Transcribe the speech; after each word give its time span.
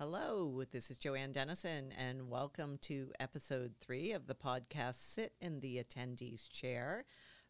Hello, 0.00 0.62
this 0.70 0.92
is 0.92 0.98
Joanne 0.98 1.32
Dennison, 1.32 1.92
and 1.98 2.30
welcome 2.30 2.78
to 2.82 3.10
episode 3.18 3.72
three 3.80 4.12
of 4.12 4.28
the 4.28 4.34
podcast 4.36 4.94
Sit 4.94 5.32
in 5.40 5.58
the 5.58 5.82
Attendees 5.82 6.48
Chair, 6.48 7.04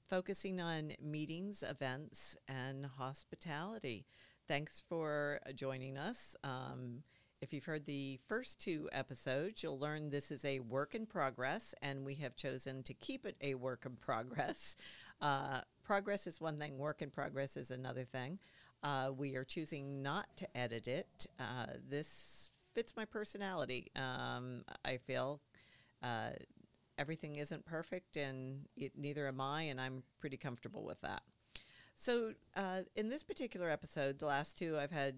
focusing 0.09 0.59
on 0.59 0.93
meetings, 0.99 1.63
events, 1.63 2.39
and 2.49 2.87
hospitality. 2.87 4.07
Thanks 4.47 4.83
for 4.89 5.41
joining 5.55 5.99
us. 5.99 6.37
Um, 6.43 7.03
if 7.43 7.53
you've 7.53 7.67
heard 7.67 7.85
the 7.85 8.19
first 8.29 8.59
two 8.59 8.89
episodes, 8.93 9.63
you'll 9.63 9.79
learn 9.79 10.09
this 10.09 10.31
is 10.31 10.43
a 10.43 10.61
work 10.61 10.95
in 10.95 11.05
progress, 11.05 11.75
and 11.83 12.07
we 12.07 12.15
have 12.15 12.35
chosen 12.35 12.83
to 12.85 12.95
keep 12.95 13.27
it 13.27 13.37
a 13.43 13.57
work 13.57 13.83
in 13.85 13.97
progress. 13.97 14.79
Uh, 15.21 15.61
progress 15.85 16.27
is 16.27 16.41
one 16.41 16.59
thing, 16.59 16.79
work 16.79 17.03
in 17.03 17.11
progress 17.11 17.59
is 17.59 17.71
another 17.71 18.05
thing. 18.05 18.39
Uh, 18.83 19.11
we 19.17 19.37
are 19.37 19.45
choosing 19.45 20.03
not 20.03 20.27
to 20.37 20.57
edit 20.57 20.87
it. 20.87 21.27
Uh, 21.39 21.67
this 21.89 22.51
fits 22.75 22.95
my 22.97 23.05
personality. 23.05 23.91
Um, 23.97 24.65
I 24.85 24.99
feel 24.99 25.41
uh, 26.03 26.31
everything 26.97 27.37
isn't 27.37 27.65
perfect, 27.67 28.17
and 28.17 28.67
it, 28.77 28.93
neither 28.97 29.27
am 29.27 29.41
I, 29.41 29.63
and 29.63 29.81
I'm 29.81 30.03
pretty 30.21 30.37
comfortable 30.37 30.85
with 30.85 31.01
that. 31.01 31.23
So, 31.95 32.35
uh, 32.55 32.83
in 32.95 33.09
this 33.09 33.25
particular 33.25 33.69
episode, 33.69 34.21
the 34.21 34.27
last 34.27 34.57
two 34.57 34.79
I've 34.79 34.93
had, 34.93 35.17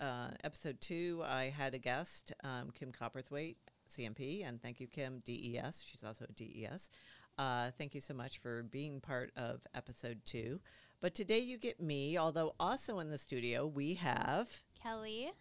uh, 0.00 0.30
episode 0.42 0.80
two, 0.80 1.22
I 1.24 1.44
had 1.56 1.74
a 1.74 1.78
guest, 1.78 2.32
um, 2.42 2.72
Kim 2.74 2.90
Copperthwaite, 2.90 3.54
CMP, 3.88 4.44
and 4.44 4.60
thank 4.60 4.80
you, 4.80 4.88
Kim, 4.88 5.22
DES. 5.24 5.84
She's 5.86 6.02
also 6.02 6.26
a 6.28 6.32
DES. 6.32 6.90
Uh, 7.38 7.70
thank 7.78 7.94
you 7.94 8.00
so 8.00 8.14
much 8.14 8.38
for 8.38 8.64
being 8.64 9.00
part 9.00 9.30
of 9.36 9.60
episode 9.74 10.20
two. 10.24 10.58
But 11.00 11.14
today 11.14 11.38
you 11.40 11.58
get 11.58 11.80
me, 11.80 12.16
although 12.16 12.54
also 12.58 12.98
in 13.00 13.10
the 13.10 13.18
studio 13.18 13.66
we 13.66 13.94
have 13.94 14.48
Kelly. 14.82 15.32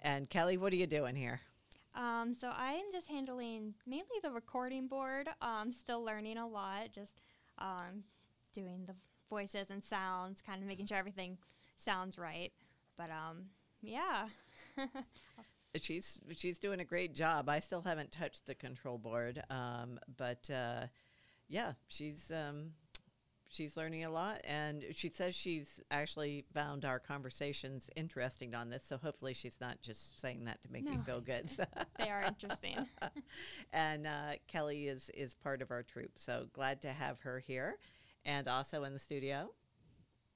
And 0.00 0.28
Kelly, 0.28 0.56
what 0.56 0.72
are 0.72 0.76
you 0.76 0.86
doing 0.86 1.14
here? 1.14 1.40
Um, 1.94 2.34
so 2.34 2.50
I 2.54 2.72
am 2.72 2.86
just 2.90 3.08
handling 3.08 3.74
mainly 3.86 4.18
the 4.22 4.30
recording 4.30 4.88
board. 4.88 5.28
Um, 5.40 5.72
still 5.72 6.02
learning 6.02 6.38
a 6.38 6.48
lot, 6.48 6.92
just 6.92 7.20
um, 7.58 8.04
doing 8.52 8.84
the 8.86 8.94
voices 9.30 9.70
and 9.70 9.84
sounds, 9.84 10.42
kind 10.42 10.62
of 10.62 10.68
making 10.68 10.86
sure 10.86 10.98
everything 10.98 11.38
sounds 11.76 12.18
right. 12.18 12.52
But 12.96 13.10
um, 13.10 13.46
yeah. 13.82 14.28
she's 15.80 16.20
she's 16.36 16.58
doing 16.58 16.80
a 16.80 16.84
great 16.84 17.14
job. 17.14 17.48
I 17.48 17.60
still 17.60 17.82
haven't 17.82 18.10
touched 18.10 18.46
the 18.46 18.54
control 18.54 18.98
board, 18.98 19.42
um, 19.50 19.98
but 20.16 20.50
uh, 20.50 20.86
yeah, 21.48 21.72
she's 21.88 22.30
um, 22.30 22.72
she's 23.52 23.76
learning 23.76 24.04
a 24.04 24.10
lot, 24.10 24.40
and 24.44 24.84
she 24.92 25.10
says 25.10 25.34
she's 25.34 25.80
actually 25.90 26.44
found 26.54 26.84
our 26.84 26.98
conversations 26.98 27.90
interesting 27.94 28.54
on 28.54 28.70
this. 28.70 28.82
So 28.84 28.96
hopefully, 28.96 29.34
she's 29.34 29.60
not 29.60 29.80
just 29.80 30.20
saying 30.20 30.44
that 30.46 30.62
to 30.62 30.72
make 30.72 30.84
no. 30.84 30.92
me 30.92 30.98
feel 31.04 31.20
good. 31.20 31.50
they 31.98 32.08
are 32.08 32.22
interesting. 32.22 32.86
and 33.72 34.06
uh, 34.06 34.32
Kelly 34.48 34.88
is 34.88 35.10
is 35.10 35.34
part 35.34 35.62
of 35.62 35.70
our 35.70 35.82
troop, 35.82 36.12
so 36.16 36.46
glad 36.52 36.80
to 36.82 36.88
have 36.88 37.20
her 37.20 37.38
here, 37.38 37.76
and 38.24 38.48
also 38.48 38.84
in 38.84 38.92
the 38.92 38.98
studio. 38.98 39.50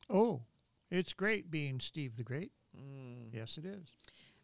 Oh, 0.09 0.43
it's 0.91 1.13
great 1.13 1.51
being 1.51 1.81
Steve 1.81 2.17
the 2.17 2.23
Great. 2.23 2.53
Mm. 2.77 3.33
Yes, 3.33 3.59
it 3.59 3.65
is. 3.65 3.97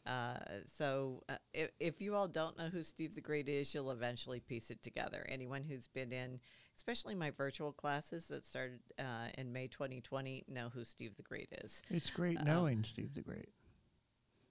Uh, 0.04 0.34
so, 0.66 1.22
uh, 1.28 1.36
if, 1.54 1.70
if, 1.78 2.00
you 2.00 2.16
all 2.16 2.26
don't 2.26 2.58
know 2.58 2.68
who 2.68 2.82
Steve 2.82 3.14
the 3.14 3.20
Great 3.20 3.48
is, 3.48 3.72
you'll 3.72 3.92
eventually 3.92 4.40
piece 4.40 4.70
it 4.70 4.82
together. 4.82 5.24
Anyone 5.28 5.62
who's 5.62 5.86
been 5.86 6.10
in, 6.10 6.40
especially 6.76 7.14
my 7.14 7.30
virtual 7.30 7.72
classes 7.72 8.28
that 8.28 8.44
started 8.44 8.80
uh, 8.98 9.28
in 9.36 9.52
May 9.52 9.68
2020, 9.68 10.44
know 10.48 10.70
who 10.72 10.84
Steve 10.84 11.16
the 11.16 11.22
Great 11.22 11.48
is. 11.62 11.82
It's 11.90 12.10
great 12.10 12.38
uh, 12.38 12.44
knowing 12.44 12.84
Steve 12.84 13.14
the 13.14 13.20
Great. 13.20 13.50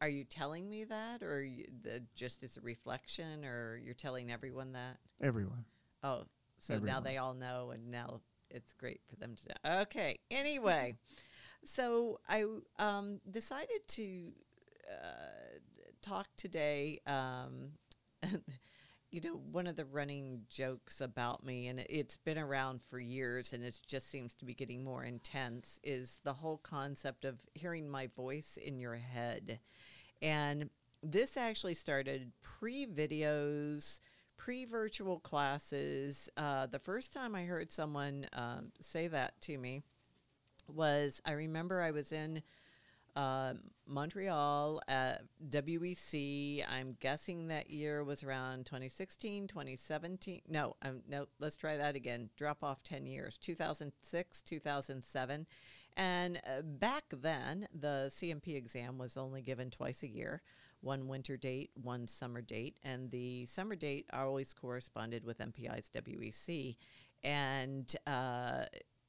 Are 0.01 0.09
you 0.09 0.23
telling 0.23 0.69
me 0.69 0.83
that, 0.85 1.21
or 1.21 1.45
the, 1.83 2.03
just 2.15 2.41
as 2.41 2.57
a 2.57 2.61
reflection, 2.61 3.45
or 3.45 3.79
you're 3.83 3.93
telling 3.93 4.31
everyone 4.31 4.73
that? 4.73 4.97
Everyone. 5.21 5.65
Oh, 6.03 6.23
so 6.57 6.75
everyone. 6.75 6.95
now 6.95 6.99
they 7.01 7.17
all 7.17 7.33
know, 7.33 7.71
and 7.71 7.91
now 7.91 8.21
it's 8.49 8.73
great 8.73 9.01
for 9.07 9.15
them 9.15 9.35
to 9.35 9.47
know. 9.49 9.81
Okay. 9.81 10.19
Anyway, 10.31 10.95
so 11.63 12.19
I 12.27 12.45
um, 12.79 13.19
decided 13.29 13.87
to 13.89 14.31
uh, 14.89 15.59
talk 16.01 16.27
today. 16.35 16.99
Um, 17.05 17.73
you 19.11 19.19
know, 19.19 19.41
one 19.51 19.67
of 19.67 19.75
the 19.75 19.85
running 19.85 20.43
jokes 20.49 21.01
about 21.01 21.45
me, 21.45 21.67
and 21.67 21.85
it's 21.89 22.15
been 22.15 22.37
around 22.37 22.81
for 22.89 22.97
years 22.97 23.51
and 23.51 23.63
it 23.63 23.79
just 23.85 24.09
seems 24.09 24.33
to 24.35 24.45
be 24.45 24.53
getting 24.53 24.83
more 24.83 25.03
intense, 25.03 25.79
is 25.83 26.19
the 26.23 26.33
whole 26.33 26.57
concept 26.57 27.25
of 27.25 27.39
hearing 27.53 27.89
my 27.89 28.07
voice 28.07 28.57
in 28.57 28.79
your 28.79 28.95
head. 28.95 29.59
And 30.21 30.69
this 31.03 31.35
actually 31.35 31.73
started 31.73 32.31
pre 32.41 32.85
videos, 32.85 33.99
pre 34.37 34.63
virtual 34.63 35.19
classes. 35.19 36.29
Uh, 36.37 36.67
the 36.67 36.79
first 36.79 37.11
time 37.11 37.35
I 37.35 37.43
heard 37.43 37.69
someone 37.69 38.27
um, 38.31 38.71
say 38.79 39.07
that 39.07 39.39
to 39.41 39.57
me 39.57 39.83
was 40.67 41.21
I 41.25 41.33
remember 41.33 41.81
I 41.81 41.91
was 41.91 42.13
in 42.13 42.43
uh, 43.15 43.55
Montreal 43.91 44.81
at 44.87 45.21
WEC. 45.49 46.63
I'm 46.69 46.95
guessing 46.99 47.47
that 47.49 47.69
year 47.69 48.03
was 48.03 48.23
around 48.23 48.65
2016, 48.65 49.47
2017. 49.47 50.41
No, 50.47 50.75
um, 50.81 51.01
no. 51.07 51.27
Let's 51.39 51.55
try 51.55 51.77
that 51.77 51.95
again. 51.95 52.29
Drop 52.37 52.63
off 52.63 52.81
10 52.83 53.05
years. 53.05 53.37
2006, 53.37 54.41
2007, 54.41 55.45
and 55.97 56.41
uh, 56.47 56.61
back 56.61 57.03
then 57.11 57.67
the 57.77 58.09
CMP 58.09 58.55
exam 58.55 58.97
was 58.97 59.17
only 59.17 59.41
given 59.41 59.69
twice 59.69 60.03
a 60.03 60.07
year. 60.07 60.41
One 60.79 61.07
winter 61.07 61.37
date, 61.37 61.69
one 61.75 62.07
summer 62.07 62.41
date, 62.41 62.77
and 62.83 63.11
the 63.11 63.45
summer 63.45 63.75
date 63.75 64.07
always 64.11 64.53
corresponded 64.53 65.23
with 65.23 65.37
MPI's 65.37 65.91
WEC. 65.91 66.75
And 67.23 67.93
uh, 68.07 68.63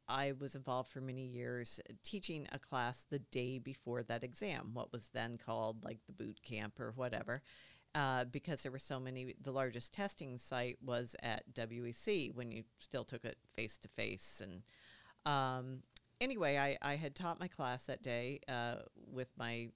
I 0.09 0.33
was 0.39 0.55
involved 0.55 0.91
for 0.91 1.01
many 1.01 1.27
years 1.27 1.81
teaching 2.03 2.47
a 2.53 2.59
class 2.59 3.07
the 3.09 3.19
day 3.19 3.59
before 3.59 4.03
that 4.05 4.25
exam, 4.25 4.71
what 4.75 4.93
was 4.93 5.11
then 5.13 5.39
called 5.39 5.85
like 5.85 5.99
the 6.07 6.13
boot 6.13 6.41
camp 6.43 6.81
or 6.81 6.93
whatever. 6.97 7.43
Uh, 7.95 8.25
because 8.25 8.63
there 8.63 8.73
were 8.73 8.79
so 8.79 8.99
many, 8.99 9.35
the 9.43 9.53
largest 9.53 9.93
testing 9.93 10.39
site 10.39 10.79
was 10.83 11.15
at 11.23 11.45
WEC 11.55 12.35
when 12.35 12.51
you 12.51 12.65
still 12.79 13.05
took 13.05 13.25
it 13.25 13.37
face 13.55 13.77
to 13.77 13.89
face. 13.89 14.41
And 14.43 14.63
um, 15.31 15.83
anyway, 16.19 16.57
I, 16.57 16.79
I 16.81 16.97
had 16.97 17.15
taught 17.15 17.39
my 17.39 17.49
class 17.49 17.85
that 17.85 18.03
day 18.03 18.41
uh, 18.49 18.77
with 19.13 19.29
my 19.37 19.69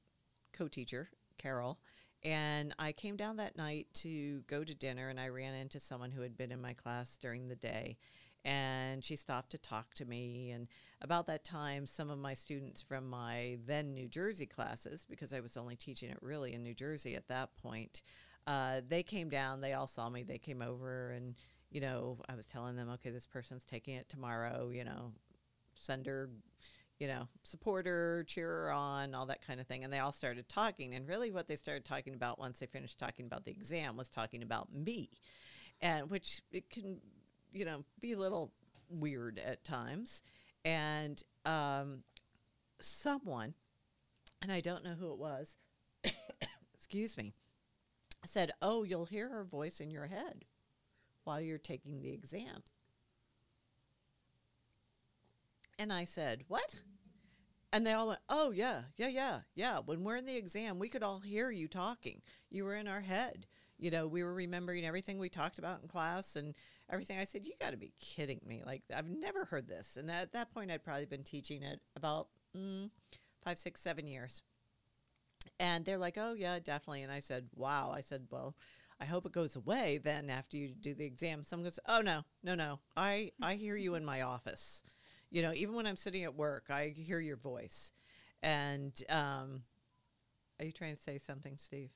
co 0.55 0.67
teacher, 0.67 1.11
Carol. 1.37 1.79
And 2.25 2.75
I 2.79 2.93
came 2.93 3.17
down 3.17 3.37
that 3.37 3.57
night 3.57 3.89
to 3.95 4.41
go 4.47 4.65
to 4.65 4.75
dinner, 4.75 5.11
and 5.11 5.21
I 5.21 5.29
ran 5.29 5.55
into 5.55 5.79
someone 5.79 6.11
who 6.11 6.23
had 6.23 6.37
been 6.37 6.51
in 6.51 6.61
my 6.61 6.73
class 6.73 7.19
during 7.19 7.49
the 7.49 7.55
day 7.55 7.99
and 8.47 9.05
she 9.05 9.17
stopped 9.17 9.51
to 9.51 9.59
talk 9.59 9.93
to 9.95 10.05
me. 10.05 10.53
And 10.53 10.69
about 11.03 11.27
that 11.27 11.45
time, 11.45 11.85
some 11.85 12.11
of 12.11 12.19
my 12.19 12.33
students 12.33 12.81
from 12.81 13.11
my 13.11 13.59
then 13.67 13.93
New 13.93 14.09
Jersey 14.09 14.47
classes, 14.47 15.05
because 15.11 15.35
I 15.35 15.41
was 15.41 15.57
only 15.57 15.75
teaching 15.75 16.11
it 16.11 16.19
really 16.23 16.55
in 16.55 16.63
New 16.63 16.73
Jersey 16.73 17.17
at 17.17 17.27
that 17.27 17.57
point, 17.57 18.03
uh, 18.47 18.83
they 18.89 19.03
came 19.03 19.29
down. 19.29 19.61
They 19.61 19.73
all 19.73 19.89
saw 19.89 20.09
me. 20.09 20.23
They 20.23 20.39
came 20.39 20.63
over, 20.63 21.11
and 21.11 21.35
you 21.73 21.81
know, 21.81 22.19
I 22.29 22.37
was 22.37 22.47
telling 22.47 22.77
them, 22.77 22.89
okay, 22.91 23.11
this 23.11 23.27
person's 23.27 23.65
taking 23.65 23.97
it 23.97 24.09
tomorrow. 24.09 24.71
You 24.73 24.85
know, 24.85 25.13
send 25.75 26.07
her 26.07 26.31
you 26.99 27.09
know, 27.09 27.29
support 27.43 27.85
her, 27.85 28.25
cheer 28.27 28.49
her 28.49 28.71
on, 28.71 29.15
all 29.15 29.27
that 29.27 29.47
kind 29.47 29.61
of 29.61 29.67
thing. 29.67 29.85
And 29.85 29.93
they 29.93 29.99
all 29.99 30.13
started 30.13 30.49
talking. 30.49 30.95
And 30.95 31.07
really, 31.07 31.31
what 31.31 31.47
they 31.47 31.57
started 31.57 31.85
talking 31.85 32.15
about 32.15 32.39
once 32.39 32.61
they 32.61 32.65
finished 32.65 32.99
talking 32.99 33.27
about 33.27 33.45
the 33.45 33.51
exam 33.51 33.99
was 33.99 34.09
talking 34.09 34.43
about 34.43 34.73
me, 34.73 35.11
and 35.83 36.09
which 36.09 36.41
it 36.53 36.71
can 36.71 37.01
you 37.57 37.65
know, 37.65 37.85
be 38.01 38.13
a 38.13 38.19
little 38.19 38.53
weird 38.89 39.41
at 39.45 39.65
times. 39.65 40.23
And 40.65 41.23
um, 41.45 42.03
someone, 42.81 43.55
and 44.43 44.53
I 44.53 44.61
don't 44.61 44.85
know 44.85 44.95
who 44.99 45.13
it 45.13 45.19
was, 45.19 45.57
excuse 46.75 47.17
me, 47.17 47.33
said, 48.27 48.53
Oh, 48.61 48.83
you'll 48.83 49.07
hear 49.07 49.29
her 49.29 49.45
voice 49.45 49.81
in 49.81 49.91
your 49.91 50.07
head 50.07 50.45
while 51.25 51.41
you're 51.41 51.59
taking 51.59 52.01
the 52.01 52.13
exam. 52.13 52.63
And 55.79 55.93
I 55.93 56.05
said, 56.05 56.43
What? 56.49 56.81
And 57.73 57.87
they 57.87 57.93
all 57.93 58.09
went, 58.09 58.21
Oh, 58.29 58.51
yeah, 58.51 58.83
yeah, 58.97 59.09
yeah, 59.09 59.41
yeah. 59.55 59.81
When 59.85 60.05
we're 60.05 60.17
in 60.17 60.27
the 60.27 60.37
exam, 60.37 60.79
we 60.79 60.89
could 60.89 61.03
all 61.03 61.21
hear 61.21 61.51
you 61.51 61.69
talking. 61.69 62.21
You 62.51 62.65
were 62.65 62.75
in 62.75 62.89
our 62.89 63.01
head. 63.01 63.47
You 63.79 63.91
know, 63.91 64.07
we 64.07 64.23
were 64.25 64.35
remembering 64.35 64.87
everything 64.87 65.19
we 65.19 65.29
talked 65.29 65.59
about 65.59 65.83
in 65.83 65.89
class 65.89 66.35
and 66.37 66.55
everything. 66.91 67.19
I 67.19 67.25
said, 67.25 67.47
You 67.47 67.53
got 67.61 67.71
to 67.71 67.77
be 67.77 67.93
kidding 68.01 68.41
me. 68.47 68.63
Like, 68.65 68.83
I've 68.95 69.09
never 69.09 69.45
heard 69.45 69.69
this. 69.69 69.97
And 69.97 70.11
at 70.11 70.33
that 70.33 70.53
point, 70.53 70.71
I'd 70.71 70.85
probably 70.85 71.07
been 71.07 71.25
teaching 71.25 71.63
it 71.63 71.81
about 71.97 72.29
mm, 72.57 72.91
five, 73.45 73.59
six, 73.59 73.81
seven 73.81 74.07
years. 74.07 74.43
And 75.59 75.85
they're 75.85 75.99
like, 75.99 76.19
Oh, 76.19 76.35
yeah, 76.35 76.59
definitely. 76.59 77.03
And 77.03 77.13
I 77.13 77.21
said, 77.21 77.47
Wow. 77.55 77.93
I 77.95 78.01
said, 78.01 78.27
Well, 78.31 78.57
I 79.01 79.05
hope 79.05 79.27
it 79.27 79.33
goes 79.33 79.57
away 79.57 80.01
then 80.03 80.31
after 80.31 80.57
you 80.57 80.75
do 80.75 80.95
the 80.95 81.05
exam. 81.05 81.45
Someone 81.45 81.65
goes, 81.65 81.79
Oh, 81.89 82.01
no, 82.01 82.23
no, 82.43 82.55
no. 82.55 82.81
I, 82.97 83.33
I 83.43 83.55
hear 83.55 83.77
you 83.77 83.95
in 83.95 84.05
my 84.05 84.23
office. 84.23 84.83
You 85.31 85.43
know, 85.43 85.53
even 85.55 85.75
when 85.75 85.87
I'm 85.87 85.97
sitting 85.97 86.25
at 86.25 86.35
work, 86.35 86.67
I 86.71 86.89
hear 86.89 87.19
your 87.21 87.37
voice. 87.37 87.93
And 88.43 88.95
um, 89.09 89.63
are 90.59 90.65
you 90.65 90.73
trying 90.73 90.95
to 90.95 91.03
say 91.03 91.19
something, 91.19 91.57
Steve? 91.57 91.91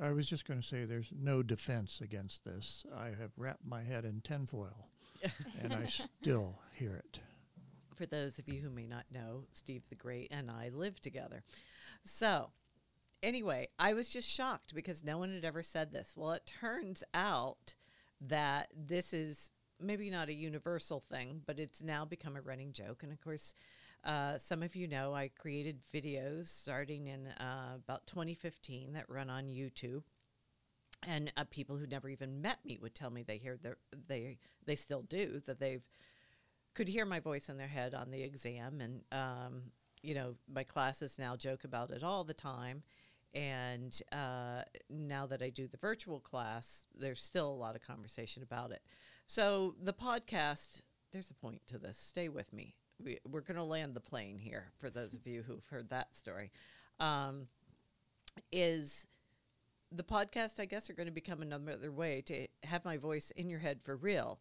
I 0.00 0.12
was 0.12 0.28
just 0.28 0.46
going 0.46 0.60
to 0.60 0.66
say 0.66 0.84
there's 0.84 1.12
no 1.16 1.42
defense 1.42 2.00
against 2.00 2.44
this. 2.44 2.84
I 2.96 3.06
have 3.08 3.32
wrapped 3.36 3.66
my 3.66 3.82
head 3.82 4.04
in 4.04 4.20
tinfoil, 4.20 4.88
and 5.62 5.72
I 5.72 5.86
still 5.86 6.60
hear 6.74 6.94
it. 6.94 7.20
For 7.96 8.06
those 8.06 8.38
of 8.38 8.48
you 8.48 8.60
who 8.60 8.70
may 8.70 8.86
not 8.86 9.06
know, 9.12 9.44
Steve 9.52 9.88
the 9.88 9.96
Great 9.96 10.28
and 10.30 10.50
I 10.50 10.70
live 10.72 11.00
together. 11.00 11.42
So, 12.04 12.50
anyway, 13.22 13.68
I 13.78 13.92
was 13.92 14.08
just 14.08 14.28
shocked 14.28 14.72
because 14.72 15.02
no 15.02 15.18
one 15.18 15.34
had 15.34 15.44
ever 15.44 15.64
said 15.64 15.92
this. 15.92 16.14
Well, 16.16 16.32
it 16.32 16.46
turns 16.60 17.02
out 17.12 17.74
that 18.20 18.68
this 18.76 19.12
is 19.12 19.50
maybe 19.80 20.10
not 20.10 20.28
a 20.28 20.34
universal 20.34 21.00
thing, 21.00 21.42
but 21.44 21.58
it's 21.58 21.82
now 21.82 22.04
become 22.04 22.36
a 22.36 22.40
running 22.40 22.72
joke. 22.72 23.02
And 23.02 23.12
of 23.12 23.20
course, 23.20 23.54
uh, 24.04 24.38
some 24.38 24.62
of 24.62 24.74
you 24.76 24.88
know 24.88 25.14
I 25.14 25.30
created 25.38 25.80
videos 25.92 26.48
starting 26.48 27.06
in 27.06 27.26
uh, 27.26 27.76
about 27.76 28.06
2015 28.06 28.92
that 28.92 29.08
run 29.08 29.30
on 29.30 29.46
YouTube. 29.46 30.02
And 31.06 31.32
uh, 31.36 31.44
people 31.48 31.76
who 31.76 31.86
never 31.86 32.08
even 32.08 32.42
met 32.42 32.58
me 32.64 32.78
would 32.82 32.94
tell 32.94 33.10
me 33.10 33.22
they 33.22 33.38
hear 33.38 33.56
their, 33.56 33.76
they 34.08 34.38
they 34.66 34.74
still 34.74 35.02
do 35.02 35.40
that 35.46 35.60
they've 35.60 35.86
could 36.74 36.88
hear 36.88 37.04
my 37.04 37.20
voice 37.20 37.48
in 37.48 37.56
their 37.56 37.68
head 37.68 37.94
on 37.94 38.10
the 38.10 38.22
exam 38.22 38.80
and 38.80 39.02
um, 39.12 39.62
you 40.02 40.12
know 40.12 40.34
my 40.52 40.64
classes 40.64 41.16
now 41.16 41.36
joke 41.36 41.62
about 41.62 41.92
it 41.92 42.02
all 42.02 42.24
the 42.24 42.34
time 42.34 42.82
and 43.34 44.00
uh, 44.10 44.62
now 44.88 45.26
that 45.26 45.42
I 45.42 45.50
do 45.50 45.68
the 45.68 45.76
virtual 45.76 46.20
class, 46.20 46.86
there's 46.98 47.22
still 47.22 47.48
a 47.48 47.50
lot 47.50 47.76
of 47.76 47.86
conversation 47.86 48.42
about 48.42 48.70
it. 48.72 48.82
So 49.26 49.74
the 49.82 49.92
podcast, 49.92 50.80
there's 51.12 51.30
a 51.30 51.34
point 51.34 51.62
to 51.66 51.78
this. 51.78 51.98
Stay 51.98 52.28
with 52.28 52.52
me. 52.52 52.74
We, 53.02 53.18
are 53.32 53.40
going 53.40 53.56
to 53.56 53.64
land 53.64 53.94
the 53.94 54.00
plane 54.00 54.38
here 54.38 54.72
for 54.78 54.90
those 54.90 55.14
of 55.14 55.26
you 55.26 55.42
who've 55.42 55.64
heard 55.70 55.90
that 55.90 56.16
story. 56.16 56.50
Um, 56.98 57.46
is 58.52 59.06
the 59.92 60.02
podcast, 60.02 60.60
I 60.60 60.64
guess, 60.64 60.90
are 60.90 60.94
going 60.94 61.06
to 61.06 61.12
become 61.12 61.42
another 61.42 61.92
way 61.92 62.22
to 62.22 62.46
have 62.64 62.84
my 62.84 62.96
voice 62.96 63.30
in 63.32 63.48
your 63.48 63.60
head 63.60 63.80
for 63.82 63.96
real. 63.96 64.40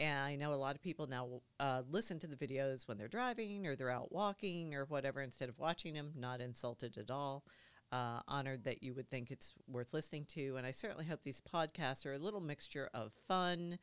And 0.00 0.18
I 0.18 0.36
know 0.36 0.52
a 0.52 0.56
lot 0.56 0.76
of 0.76 0.82
people 0.82 1.06
now 1.06 1.28
uh, 1.58 1.82
listen 1.90 2.18
to 2.20 2.26
the 2.26 2.36
videos 2.36 2.86
when 2.86 2.98
they're 2.98 3.08
driving 3.08 3.66
or 3.66 3.74
they're 3.74 3.90
out 3.90 4.12
walking 4.12 4.74
or 4.74 4.84
whatever 4.84 5.20
instead 5.20 5.48
of 5.48 5.58
watching 5.58 5.94
them, 5.94 6.12
not 6.16 6.40
insulted 6.40 6.96
at 6.98 7.10
all 7.10 7.44
uh, 7.92 8.20
honored 8.28 8.64
that 8.64 8.82
you 8.82 8.94
would 8.94 9.08
think 9.08 9.30
it's 9.30 9.54
worth 9.66 9.92
listening 9.92 10.24
to. 10.26 10.56
And 10.56 10.66
I 10.66 10.70
certainly 10.70 11.04
hope 11.04 11.22
these 11.22 11.40
podcasts 11.40 12.04
are 12.06 12.14
a 12.14 12.18
little 12.18 12.40
mixture 12.40 12.90
of 12.92 13.12
fun, 13.26 13.78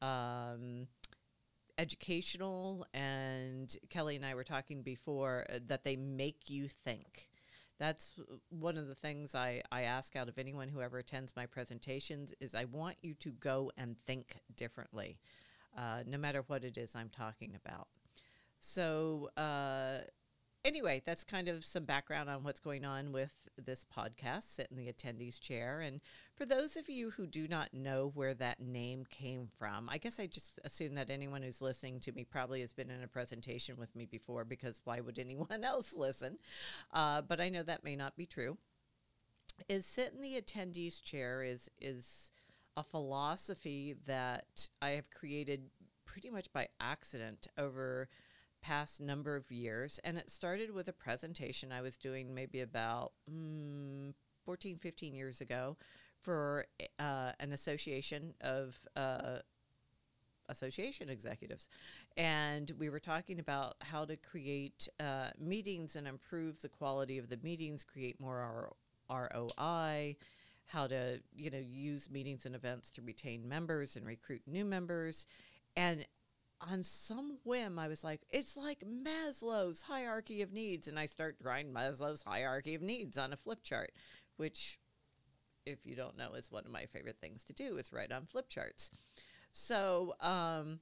um, 0.00 0.86
educational, 1.80 2.86
and 2.92 3.74
Kelly 3.88 4.14
and 4.14 4.24
I 4.26 4.34
were 4.34 4.44
talking 4.44 4.82
before 4.82 5.46
uh, 5.48 5.58
that 5.66 5.82
they 5.82 5.96
make 5.96 6.50
you 6.50 6.68
think. 6.68 7.30
That's 7.78 8.20
one 8.50 8.76
of 8.76 8.86
the 8.88 8.94
things 8.94 9.34
I, 9.34 9.62
I 9.72 9.82
ask 9.82 10.14
out 10.14 10.28
of 10.28 10.36
anyone 10.36 10.68
who 10.68 10.82
ever 10.82 10.98
attends 10.98 11.34
my 11.34 11.46
presentations 11.46 12.34
is 12.38 12.54
I 12.54 12.66
want 12.66 12.96
you 13.00 13.14
to 13.14 13.30
go 13.30 13.72
and 13.78 13.96
think 14.06 14.40
differently, 14.54 15.18
uh, 15.76 16.02
no 16.06 16.18
matter 16.18 16.44
what 16.46 16.64
it 16.64 16.76
is 16.76 16.94
I'm 16.94 17.08
talking 17.08 17.56
about. 17.64 17.88
So 18.58 19.30
uh, 19.38 20.00
anyway, 20.64 21.02
that's 21.04 21.24
kind 21.24 21.48
of 21.48 21.64
some 21.64 21.84
background 21.84 22.28
on 22.28 22.42
what's 22.42 22.60
going 22.60 22.84
on 22.84 23.12
with 23.12 23.48
this 23.56 23.84
podcast, 23.84 24.44
Sit 24.44 24.68
in 24.70 24.76
the 24.76 24.92
Attendees 24.92 25.40
Chair. 25.40 25.80
And 25.80 26.00
for 26.34 26.44
those 26.44 26.76
of 26.76 26.88
you 26.88 27.10
who 27.10 27.26
do 27.26 27.48
not 27.48 27.72
know 27.72 28.10
where 28.14 28.34
that 28.34 28.60
name 28.60 29.04
came 29.08 29.48
from, 29.58 29.88
I 29.88 29.98
guess 29.98 30.20
I 30.20 30.26
just 30.26 30.58
assume 30.64 30.94
that 30.94 31.10
anyone 31.10 31.42
who's 31.42 31.62
listening 31.62 32.00
to 32.00 32.12
me 32.12 32.24
probably 32.24 32.60
has 32.60 32.72
been 32.72 32.90
in 32.90 33.02
a 33.02 33.08
presentation 33.08 33.76
with 33.78 33.94
me 33.96 34.04
before 34.04 34.44
because 34.44 34.80
why 34.84 35.00
would 35.00 35.18
anyone 35.18 35.46
else 35.64 35.94
listen? 35.94 36.38
Uh, 36.92 37.22
but 37.22 37.40
I 37.40 37.48
know 37.48 37.62
that 37.62 37.84
may 37.84 37.96
not 37.96 38.16
be 38.16 38.26
true. 38.26 38.58
Is 39.68 39.86
Sit 39.86 40.12
in 40.14 40.20
the 40.20 40.40
Attendees 40.40 41.02
Chair 41.02 41.42
is, 41.42 41.70
is 41.80 42.32
a 42.76 42.82
philosophy 42.82 43.94
that 44.06 44.68
I 44.80 44.90
have 44.90 45.10
created 45.10 45.68
pretty 46.06 46.30
much 46.30 46.52
by 46.52 46.68
accident 46.80 47.46
over– 47.56 48.08
past 48.62 49.00
number 49.00 49.36
of 49.36 49.50
years. 49.50 50.00
And 50.04 50.18
it 50.18 50.30
started 50.30 50.72
with 50.72 50.88
a 50.88 50.92
presentation 50.92 51.72
I 51.72 51.80
was 51.80 51.96
doing 51.96 52.34
maybe 52.34 52.60
about 52.60 53.12
mm, 53.30 54.12
14, 54.44 54.78
15 54.78 55.14
years 55.14 55.40
ago 55.40 55.76
for 56.20 56.66
uh, 56.98 57.32
an 57.40 57.52
association 57.52 58.34
of 58.40 58.78
uh, 58.96 59.38
association 60.48 61.08
executives. 61.08 61.68
And 62.16 62.70
we 62.78 62.90
were 62.90 63.00
talking 63.00 63.38
about 63.38 63.76
how 63.80 64.04
to 64.04 64.16
create 64.16 64.88
uh, 64.98 65.30
meetings 65.38 65.96
and 65.96 66.06
improve 66.06 66.60
the 66.60 66.68
quality 66.68 67.18
of 67.18 67.28
the 67.28 67.38
meetings, 67.42 67.84
create 67.84 68.20
more 68.20 68.72
ROI, 69.08 70.16
how 70.66 70.86
to, 70.86 71.20
you 71.34 71.50
know, 71.50 71.58
use 71.58 72.10
meetings 72.10 72.46
and 72.46 72.54
events 72.54 72.90
to 72.90 73.02
retain 73.02 73.48
members 73.48 73.96
and 73.96 74.06
recruit 74.06 74.42
new 74.46 74.64
members. 74.64 75.26
And 75.76 76.04
on 76.60 76.82
some 76.82 77.38
whim, 77.44 77.78
I 77.78 77.88
was 77.88 78.04
like, 78.04 78.20
it's 78.30 78.56
like 78.56 78.84
Maslow's 78.84 79.82
hierarchy 79.82 80.42
of 80.42 80.52
needs. 80.52 80.88
And 80.88 80.98
I 80.98 81.06
start 81.06 81.40
drawing 81.40 81.72
Maslow's 81.72 82.22
hierarchy 82.22 82.74
of 82.74 82.82
needs 82.82 83.16
on 83.16 83.32
a 83.32 83.36
flip 83.36 83.62
chart, 83.62 83.92
which, 84.36 84.78
if 85.64 85.78
you 85.84 85.96
don't 85.96 86.18
know, 86.18 86.34
is 86.34 86.50
one 86.50 86.64
of 86.64 86.70
my 86.70 86.86
favorite 86.86 87.18
things 87.20 87.44
to 87.44 87.52
do 87.52 87.76
is 87.76 87.92
write 87.92 88.12
on 88.12 88.26
flip 88.26 88.48
charts. 88.48 88.90
So, 89.52 90.14
um, 90.20 90.80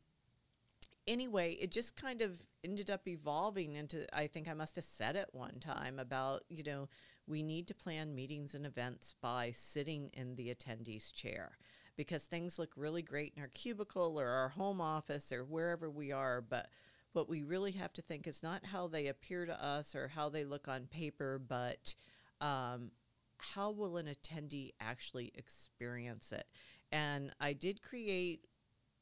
anyway, 1.06 1.52
it 1.52 1.70
just 1.70 1.96
kind 1.96 2.20
of 2.20 2.46
ended 2.64 2.90
up 2.90 3.06
evolving 3.06 3.76
into, 3.76 4.04
I 4.16 4.26
think 4.26 4.48
I 4.48 4.54
must 4.54 4.76
have 4.76 4.84
said 4.84 5.16
it 5.16 5.28
one 5.32 5.60
time 5.60 5.98
about, 5.98 6.42
you 6.48 6.62
know, 6.64 6.88
we 7.26 7.42
need 7.42 7.68
to 7.68 7.74
plan 7.74 8.14
meetings 8.14 8.54
and 8.54 8.66
events 8.66 9.14
by 9.20 9.52
sitting 9.52 10.10
in 10.12 10.34
the 10.36 10.50
attendee's 10.50 11.10
chair 11.10 11.58
because 11.98 12.26
things 12.26 12.60
look 12.60 12.70
really 12.76 13.02
great 13.02 13.34
in 13.36 13.42
our 13.42 13.48
cubicle 13.48 14.18
or 14.18 14.28
our 14.28 14.50
home 14.50 14.80
office 14.80 15.32
or 15.32 15.44
wherever 15.44 15.90
we 15.90 16.12
are. 16.12 16.40
But 16.40 16.68
what 17.12 17.28
we 17.28 17.42
really 17.42 17.72
have 17.72 17.92
to 17.94 18.02
think 18.02 18.28
is 18.28 18.40
not 18.40 18.64
how 18.64 18.86
they 18.86 19.08
appear 19.08 19.44
to 19.44 19.64
us 19.64 19.96
or 19.96 20.06
how 20.06 20.28
they 20.28 20.44
look 20.44 20.68
on 20.68 20.86
paper, 20.86 21.40
but 21.44 21.96
um, 22.40 22.92
how 23.38 23.72
will 23.72 23.96
an 23.96 24.06
attendee 24.06 24.74
actually 24.80 25.32
experience 25.34 26.30
it? 26.30 26.46
And 26.92 27.32
I 27.40 27.52
did 27.52 27.82
create, 27.82 28.44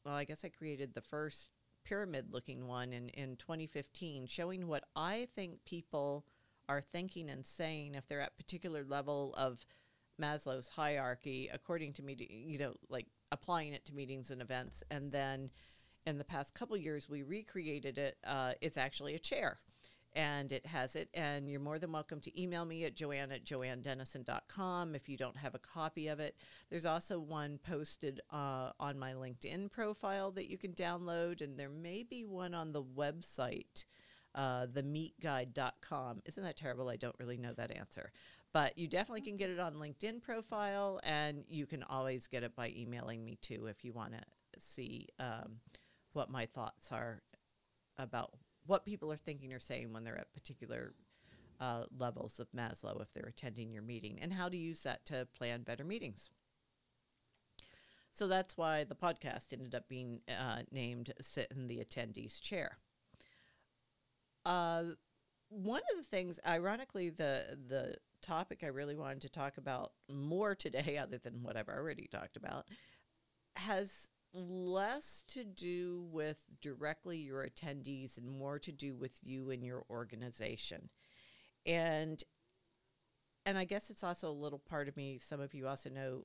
well, 0.07 0.15
I 0.15 0.25
guess 0.25 0.43
I 0.43 0.49
created 0.49 0.95
the 0.95 1.03
first 1.03 1.51
pyramid 1.85 2.33
looking 2.33 2.67
one 2.67 2.95
in, 2.95 3.11
in 3.11 3.37
2015, 3.37 4.27
showing 4.27 4.69
what 4.69 4.85
I 4.97 5.29
think 5.37 5.67
people 5.67 6.25
are 6.67 6.81
thinking 6.81 7.29
and 7.29 7.45
saying 7.45 7.95
if 7.95 8.09
they're 8.09 8.23
at 8.23 8.39
particular 8.39 8.85
level 8.89 9.35
of 9.37 9.67
Maslow's 10.21 10.69
hierarchy 10.69 11.51
according 11.53 11.93
to 11.95 12.03
me, 12.03 12.17
you 12.29 12.59
know, 12.59 12.75
like 12.89 13.07
applying 13.33 13.73
it 13.73 13.85
to 13.87 13.95
meetings 13.95 14.31
and 14.31 14.41
events. 14.41 14.83
And 14.91 15.13
then 15.13 15.51
in 16.07 16.19
the 16.19 16.25
past 16.25 16.55
couple 16.55 16.77
years, 16.77 17.09
we 17.09 17.23
recreated 17.23 17.99
it. 17.99 18.17
Uh, 18.25 18.53
it's 18.61 18.79
actually 18.79 19.15
a 19.15 19.19
chair 19.19 19.59
and 20.17 20.51
it 20.51 20.65
has 20.67 20.97
it. 20.97 21.11
And 21.15 21.49
you're 21.49 21.61
more 21.61 21.79
than 21.79 21.93
welcome 21.93 22.21
to 22.21 22.43
email 22.43 22.65
me 22.65 22.85
at 22.85 22.97
joanne 22.97 23.31
at 23.31 23.45
joannedennison.com 23.45 24.95
if 24.95 25.09
you 25.09 25.17
don't 25.17 25.37
have 25.37 25.55
a 25.55 25.59
copy 25.59 26.09
of 26.09 26.19
it. 26.19 26.37
There's 26.71 26.87
also 26.87 27.21
one 27.21 27.59
posted 27.59 28.21
uh, 28.33 28.71
on 28.81 28.99
my 28.99 29.13
LinkedIn 29.13 29.71
profile 29.71 30.31
that 30.33 30.51
you 30.51 30.57
can 30.57 30.73
download, 30.73 31.43
and 31.43 31.59
there 31.59 31.69
may 31.69 32.03
be 32.03 32.25
one 32.25 32.55
on 32.55 32.73
the 32.73 32.83
website. 32.83 33.85
Uh, 34.35 34.67
themeetguide.com. 34.67 36.21
Isn't 36.27 36.43
that 36.43 36.59
terrible? 36.59 36.91
I 36.91 36.97
don't 36.97 37.17
really 37.19 37.39
know 37.39 37.55
that 37.55 37.75
answer. 37.75 38.13
But 38.57 38.79
you 38.79 38.89
definitely 38.89 39.21
can 39.21 39.37
get 39.37 39.51
it 39.51 39.61
on 39.61 39.75
LinkedIn 39.75 40.23
profile, 40.23 40.99
and 41.03 41.45
you 41.47 41.67
can 41.67 41.83
always 41.83 42.27
get 42.27 42.43
it 42.43 42.57
by 42.57 42.73
emailing 42.75 43.23
me 43.23 43.37
too 43.43 43.67
if 43.67 43.85
you 43.85 43.93
want 43.93 44.13
to 44.15 44.21
see 44.59 45.09
um, 45.21 45.57
what 46.15 46.31
my 46.31 46.47
thoughts 46.47 46.91
are 46.91 47.21
about 47.99 48.33
what 48.65 48.87
people 48.87 49.13
are 49.13 49.19
thinking 49.19 49.53
or 49.53 49.59
saying 49.59 49.93
when 49.93 50.05
they're 50.05 50.17
at 50.17 50.33
particular 50.33 50.95
uh, 51.61 51.83
levels 51.99 52.41
of 52.41 52.51
Maslow 52.57 53.03
if 53.03 53.13
they're 53.13 53.29
attending 53.29 53.75
your 53.75 53.83
meeting, 53.83 54.19
and 54.23 54.33
how 54.33 54.49
to 54.49 54.57
use 54.57 54.83
that 54.85 55.05
to 55.05 55.29
plan 55.37 55.61
better 55.61 55.85
meetings. 55.85 56.31
So 58.11 58.27
that's 58.27 58.57
why 58.57 58.85
the 58.85 58.95
podcast 58.95 59.53
ended 59.53 59.75
up 59.75 59.87
being 59.87 60.21
uh, 60.31 60.63
named 60.73 61.13
Sit 61.21 61.53
in 61.55 61.67
the 61.67 61.85
Attendee's 61.85 62.41
Chair. 62.41 62.79
Uh, 64.47 64.85
one 65.49 65.83
of 65.93 65.99
the 65.99 66.05
things, 66.05 66.41
ironically, 66.47 67.11
the 67.11 67.59
the 67.69 67.97
topic 68.27 68.61
I 68.63 68.69
really 68.69 68.97
wanted 68.97 69.23
to 69.23 69.29
talk 69.29 69.57
about 69.57 69.93
more 70.11 70.55
today, 70.55 70.99
other 71.03 71.19
than 71.19 71.43
what 71.43 71.57
I've 71.57 71.69
already 71.69 72.09
talked 72.11 72.37
about, 72.37 72.67
has 73.57 74.11
less 74.33 75.25
to 75.29 75.45
do 75.45 76.07
with 76.11 76.39
directly 76.61 77.19
your 77.19 77.47
attendees 77.47 78.19
and 78.19 78.31
more 78.31 78.59
to 78.59 78.73
do 78.73 78.95
with 78.95 79.19
you 79.23 79.51
and 79.51 79.65
your 79.65 79.85
organization. 79.91 80.91
And 81.65 82.23
and 83.47 83.57
I 83.57 83.65
guess 83.65 83.91
it's 83.91 84.03
also 84.03 84.29
a 84.29 84.33
little 84.33 84.59
part 84.59 84.89
of 84.89 84.97
me. 84.97 85.19
Some 85.21 85.41
of 85.41 85.55
you 85.55 85.69
also 85.69 85.89
know 85.89 86.25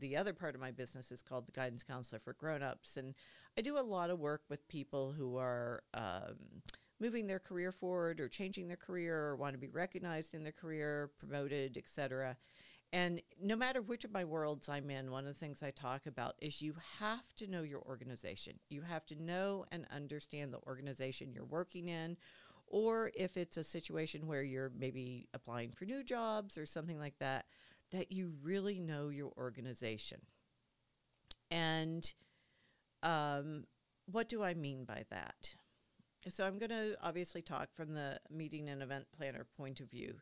the 0.00 0.16
other 0.16 0.32
part 0.32 0.56
of 0.56 0.60
my 0.60 0.72
business 0.72 1.12
is 1.12 1.22
called 1.22 1.46
the 1.46 1.52
Guidance 1.52 1.84
Counselor 1.84 2.18
for 2.18 2.32
Grown-ups, 2.32 2.96
and 2.96 3.14
I 3.56 3.60
do 3.60 3.78
a 3.78 3.80
lot 3.80 4.10
of 4.10 4.18
work 4.18 4.42
with 4.48 4.66
people 4.66 5.12
who 5.12 5.36
are 5.36 5.84
um, 5.94 6.62
moving 7.00 7.26
their 7.26 7.38
career 7.38 7.72
forward 7.72 8.20
or 8.20 8.28
changing 8.28 8.68
their 8.68 8.76
career 8.76 9.16
or 9.16 9.36
want 9.36 9.54
to 9.54 9.58
be 9.58 9.68
recognized 9.68 10.34
in 10.34 10.42
their 10.42 10.52
career, 10.52 11.10
promoted, 11.18 11.76
etc. 11.76 12.36
And 12.92 13.22
no 13.40 13.56
matter 13.56 13.80
which 13.80 14.04
of 14.04 14.12
my 14.12 14.24
worlds 14.24 14.68
I'm 14.68 14.90
in, 14.90 15.10
one 15.10 15.26
of 15.26 15.32
the 15.32 15.38
things 15.38 15.62
I 15.62 15.70
talk 15.70 16.06
about 16.06 16.34
is 16.40 16.60
you 16.60 16.74
have 16.98 17.34
to 17.36 17.46
know 17.46 17.62
your 17.62 17.80
organization. 17.82 18.58
You 18.68 18.82
have 18.82 19.06
to 19.06 19.22
know 19.22 19.64
and 19.70 19.86
understand 19.94 20.52
the 20.52 20.58
organization 20.66 21.32
you're 21.32 21.44
working 21.44 21.88
in, 21.88 22.16
or 22.66 23.10
if 23.14 23.36
it's 23.36 23.56
a 23.56 23.64
situation 23.64 24.26
where 24.26 24.42
you're 24.42 24.72
maybe 24.76 25.28
applying 25.32 25.70
for 25.70 25.84
new 25.84 26.02
jobs 26.02 26.58
or 26.58 26.66
something 26.66 26.98
like 26.98 27.18
that, 27.18 27.46
that 27.92 28.12
you 28.12 28.32
really 28.42 28.78
know 28.80 29.08
your 29.08 29.32
organization. 29.36 30.20
And 31.50 32.12
um, 33.02 33.64
what 34.06 34.28
do 34.28 34.42
I 34.42 34.54
mean 34.54 34.84
by 34.84 35.04
that? 35.10 35.54
So 36.28 36.44
I'm 36.44 36.58
going 36.58 36.70
to 36.70 36.96
obviously 37.02 37.42
talk 37.42 37.72
from 37.74 37.94
the 37.94 38.20
meeting 38.30 38.68
and 38.68 38.82
event 38.82 39.06
planner 39.16 39.46
point 39.56 39.80
of 39.80 39.90
view. 39.90 40.14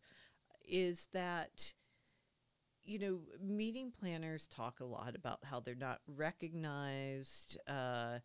Is 0.66 1.08
that 1.12 1.72
you 2.88 2.98
know, 2.98 3.18
meeting 3.42 3.92
planners 4.00 4.46
talk 4.46 4.80
a 4.80 4.84
lot 4.84 5.14
about 5.14 5.40
how 5.44 5.60
they're 5.60 5.74
not 5.74 6.00
recognized. 6.06 7.58
Uh, 7.68 8.18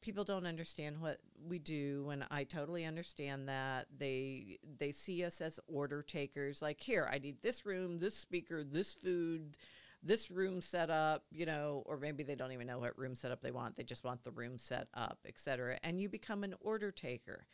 people 0.00 0.22
don't 0.22 0.46
understand 0.46 1.00
what 1.00 1.18
we 1.44 1.58
do, 1.58 2.10
and 2.10 2.24
I 2.30 2.44
totally 2.44 2.84
understand 2.84 3.48
that. 3.48 3.86
They 3.98 4.60
they 4.78 4.92
see 4.92 5.24
us 5.24 5.40
as 5.40 5.58
order 5.66 6.00
takers. 6.00 6.62
Like, 6.62 6.80
here, 6.80 7.08
I 7.10 7.18
need 7.18 7.42
this 7.42 7.66
room, 7.66 7.98
this 7.98 8.16
speaker, 8.16 8.62
this 8.62 8.94
food, 8.94 9.58
this 10.04 10.30
room 10.30 10.60
set 10.60 10.90
up. 10.90 11.24
You 11.30 11.46
know, 11.46 11.82
or 11.86 11.96
maybe 11.96 12.22
they 12.22 12.36
don't 12.36 12.52
even 12.52 12.66
know 12.66 12.78
what 12.78 12.98
room 12.98 13.16
setup 13.16 13.40
they 13.40 13.50
want. 13.50 13.76
They 13.76 13.82
just 13.82 14.04
want 14.04 14.22
the 14.22 14.30
room 14.30 14.58
set 14.58 14.88
up, 14.94 15.18
et 15.26 15.38
cetera. 15.38 15.78
And 15.82 16.00
you 16.00 16.08
become 16.08 16.44
an 16.44 16.54
order 16.60 16.92
taker. 16.92 17.46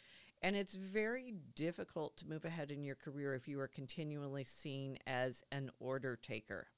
And 0.42 0.56
it's 0.56 0.74
very 0.74 1.34
difficult 1.54 2.16
to 2.16 2.26
move 2.26 2.46
ahead 2.46 2.70
in 2.70 2.82
your 2.82 2.94
career 2.94 3.34
if 3.34 3.46
you 3.46 3.60
are 3.60 3.68
continually 3.68 4.44
seen 4.44 4.98
as 5.06 5.42
an 5.52 5.70
order 5.78 6.16
taker. 6.16 6.68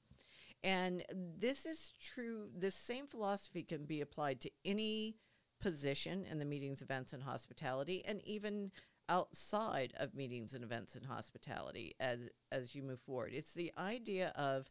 And 0.64 1.04
this 1.38 1.64
is 1.64 1.92
true, 2.00 2.48
this 2.56 2.74
same 2.74 3.06
philosophy 3.06 3.62
can 3.62 3.84
be 3.84 4.00
applied 4.00 4.40
to 4.40 4.50
any 4.64 5.16
position 5.60 6.24
in 6.28 6.40
the 6.40 6.44
meetings, 6.44 6.82
events, 6.82 7.12
and 7.12 7.22
hospitality, 7.22 8.04
and 8.04 8.20
even 8.24 8.72
outside 9.08 9.92
of 9.96 10.14
meetings 10.14 10.54
and 10.54 10.64
events 10.64 10.94
and 10.94 11.06
hospitality 11.06 11.94
as 12.00 12.30
as 12.50 12.74
you 12.74 12.82
move 12.82 13.00
forward. 13.00 13.32
It's 13.34 13.52
the 13.52 13.72
idea 13.76 14.32
of 14.36 14.70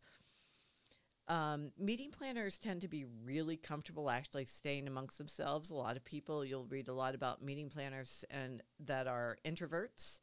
um, 1.31 1.71
meeting 1.79 2.11
planners 2.11 2.57
tend 2.57 2.81
to 2.81 2.89
be 2.89 3.05
really 3.23 3.55
comfortable 3.55 4.09
actually 4.09 4.43
staying 4.43 4.85
amongst 4.85 5.17
themselves. 5.17 5.69
A 5.69 5.75
lot 5.75 5.95
of 5.95 6.03
people, 6.03 6.43
you'll 6.43 6.65
read 6.65 6.89
a 6.89 6.93
lot 6.93 7.15
about 7.15 7.41
meeting 7.41 7.69
planners 7.69 8.25
and 8.29 8.61
that 8.81 9.07
are 9.07 9.37
introverts. 9.45 10.19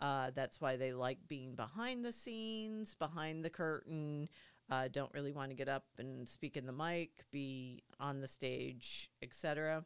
Uh, 0.00 0.32
that's 0.34 0.60
why 0.60 0.74
they 0.74 0.92
like 0.92 1.18
being 1.28 1.54
behind 1.54 2.04
the 2.04 2.10
scenes, 2.10 2.96
behind 2.96 3.44
the 3.44 3.50
curtain. 3.50 4.28
Uh, 4.68 4.88
don't 4.90 5.14
really 5.14 5.30
want 5.30 5.50
to 5.50 5.56
get 5.56 5.68
up 5.68 5.84
and 5.98 6.28
speak 6.28 6.56
in 6.56 6.66
the 6.66 6.72
mic, 6.72 7.10
be 7.30 7.84
on 8.00 8.20
the 8.20 8.28
stage, 8.28 9.08
etc. 9.22 9.84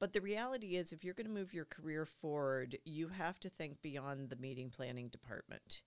But 0.00 0.12
the 0.12 0.22
reality 0.22 0.74
is, 0.74 0.92
if 0.92 1.04
you're 1.04 1.14
going 1.14 1.28
to 1.28 1.32
move 1.32 1.54
your 1.54 1.66
career 1.66 2.04
forward, 2.04 2.78
you 2.84 3.06
have 3.08 3.38
to 3.40 3.48
think 3.48 3.80
beyond 3.80 4.28
the 4.28 4.36
meeting 4.36 4.70
planning 4.70 5.06
department. 5.06 5.82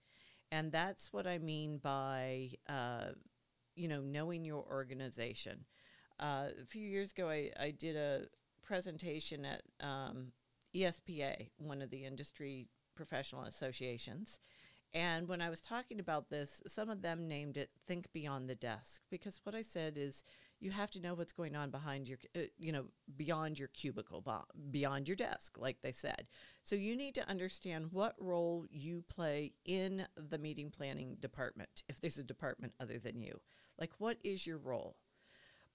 And 0.51 0.71
that's 0.71 1.11
what 1.11 1.27
I 1.27 1.37
mean 1.37 1.77
by, 1.77 2.49
uh, 2.69 3.11
you 3.75 3.87
know, 3.87 4.01
knowing 4.01 4.45
your 4.45 4.63
organization. 4.63 5.65
Uh, 6.19 6.47
a 6.61 6.65
few 6.65 6.85
years 6.85 7.11
ago, 7.11 7.29
I, 7.29 7.51
I 7.59 7.71
did 7.71 7.95
a 7.95 8.23
presentation 8.63 9.45
at 9.45 9.61
um, 9.81 10.31
ESPA, 10.75 11.49
one 11.57 11.81
of 11.81 11.89
the 11.89 12.05
industry 12.05 12.67
professional 12.95 13.43
associations. 13.43 14.39
And 14.93 15.27
when 15.27 15.41
I 15.41 15.49
was 15.49 15.61
talking 15.61 15.99
about 15.99 16.29
this, 16.29 16.61
some 16.65 16.89
of 16.89 17.01
them 17.01 17.27
named 17.27 17.57
it 17.57 17.69
Think 17.85 18.11
Beyond 18.13 18.49
the 18.49 18.55
Desk 18.55 19.01
because 19.09 19.41
what 19.43 19.53
I 19.53 19.61
said 19.61 19.97
is 19.97 20.23
you 20.59 20.71
have 20.71 20.91
to 20.91 20.99
know 20.99 21.13
what's 21.13 21.33
going 21.33 21.55
on 21.55 21.69
behind 21.69 22.07
your, 22.07 22.17
uh, 22.35 22.41
you 22.57 22.71
know, 22.71 22.85
beyond 23.15 23.59
your 23.59 23.67
cubicle, 23.69 24.23
beyond 24.71 25.07
your 25.07 25.15
desk, 25.15 25.57
like 25.57 25.81
they 25.81 25.91
said. 25.91 26.27
So 26.63 26.75
you 26.75 26.95
need 26.95 27.15
to 27.15 27.29
understand 27.29 27.91
what 27.91 28.15
role 28.19 28.65
you 28.69 29.03
play 29.07 29.53
in 29.65 30.07
the 30.15 30.37
meeting 30.37 30.71
planning 30.71 31.17
department, 31.19 31.83
if 31.87 31.99
there's 31.99 32.17
a 32.17 32.23
department 32.23 32.73
other 32.79 32.97
than 32.97 33.21
you. 33.21 33.39
Like, 33.79 33.91
what 33.99 34.17
is 34.23 34.47
your 34.47 34.57
role? 34.57 34.97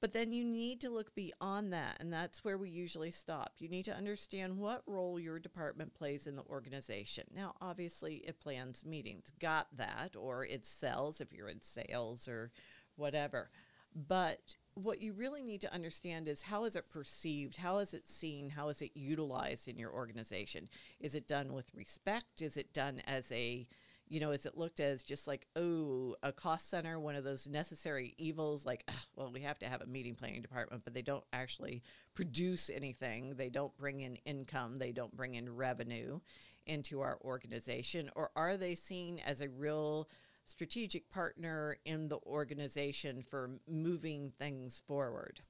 But 0.00 0.12
then 0.12 0.32
you 0.32 0.42
need 0.42 0.80
to 0.80 0.90
look 0.90 1.14
beyond 1.14 1.72
that, 1.72 1.98
and 2.00 2.12
that's 2.12 2.42
where 2.42 2.58
we 2.58 2.68
usually 2.68 3.12
stop. 3.12 3.52
You 3.58 3.68
need 3.68 3.84
to 3.84 3.94
understand 3.94 4.58
what 4.58 4.82
role 4.84 5.20
your 5.20 5.38
department 5.38 5.94
plays 5.94 6.26
in 6.26 6.34
the 6.34 6.42
organization. 6.42 7.22
Now, 7.32 7.54
obviously, 7.60 8.16
it 8.26 8.40
plans 8.40 8.84
meetings, 8.84 9.32
got 9.38 9.68
that, 9.76 10.16
or 10.18 10.44
it 10.44 10.66
sells 10.66 11.20
if 11.20 11.32
you're 11.32 11.48
in 11.48 11.60
sales 11.60 12.26
or 12.26 12.50
whatever. 12.96 13.50
But 13.94 14.56
what 14.75 15.02
you 15.02 15.12
really 15.12 15.42
need 15.42 15.61
to 15.61 15.75
understand 15.75 16.28
is 16.28 16.42
how 16.42 16.64
is 16.64 16.76
it 16.76 16.88
perceived? 16.88 17.58
How 17.58 17.78
is 17.78 17.92
it 17.92 18.08
seen? 18.08 18.50
How 18.50 18.68
is 18.68 18.80
it 18.80 18.92
utilized 18.94 19.68
in 19.68 19.78
your 19.78 19.92
organization? 19.92 20.68
Is 20.99 21.14
it 21.14 21.28
done 21.28 21.52
with 21.52 21.70
respect? 21.75 22.40
Is 22.40 22.56
it 22.56 22.72
done 22.72 23.02
as 23.06 23.30
a, 23.32 23.68
you 24.08 24.18
know, 24.18 24.30
is 24.30 24.46
it 24.46 24.56
looked 24.56 24.80
as 24.80 25.02
just 25.02 25.26
like, 25.26 25.46
oh, 25.56 26.16
a 26.22 26.32
cost 26.32 26.70
center, 26.70 26.99
one 26.99 27.16
of 27.16 27.25
those 27.25 27.46
necessary 27.46 28.14
evils, 28.16 28.64
like, 28.64 28.90
well, 29.14 29.30
we 29.30 29.40
have 29.42 29.58
to 29.58 29.68
have 29.68 29.82
a 29.82 29.87
meeting 29.87 30.14
planning 30.14 30.40
department, 30.40 30.84
but 30.84 30.94
they 30.94 31.02
don't 31.02 31.25
actually 31.34 31.82
produce 32.14 32.70
anything. 32.70 33.34
They 33.37 33.50
don't 33.50 33.76
bring 33.76 34.00
in 34.00 34.16
income. 34.25 34.76
They 34.76 34.92
don't 34.92 35.14
bring 35.14 35.34
in 35.34 35.54
revenue 35.54 36.20
into 36.66 37.00
our 37.00 37.18
organization. 37.22 38.11
Or 38.14 38.30
are 38.37 38.56
they 38.56 38.75
seen 38.75 39.18
as 39.18 39.42
a 39.42 39.49
real, 39.50 40.08
strategic 40.44 41.11
partner 41.11 41.78
in 41.84 42.08
the 42.08 42.18
organization 42.26 43.22
for 43.22 43.50
moving 43.68 44.32
things 44.38 44.82
forward, 44.87 45.40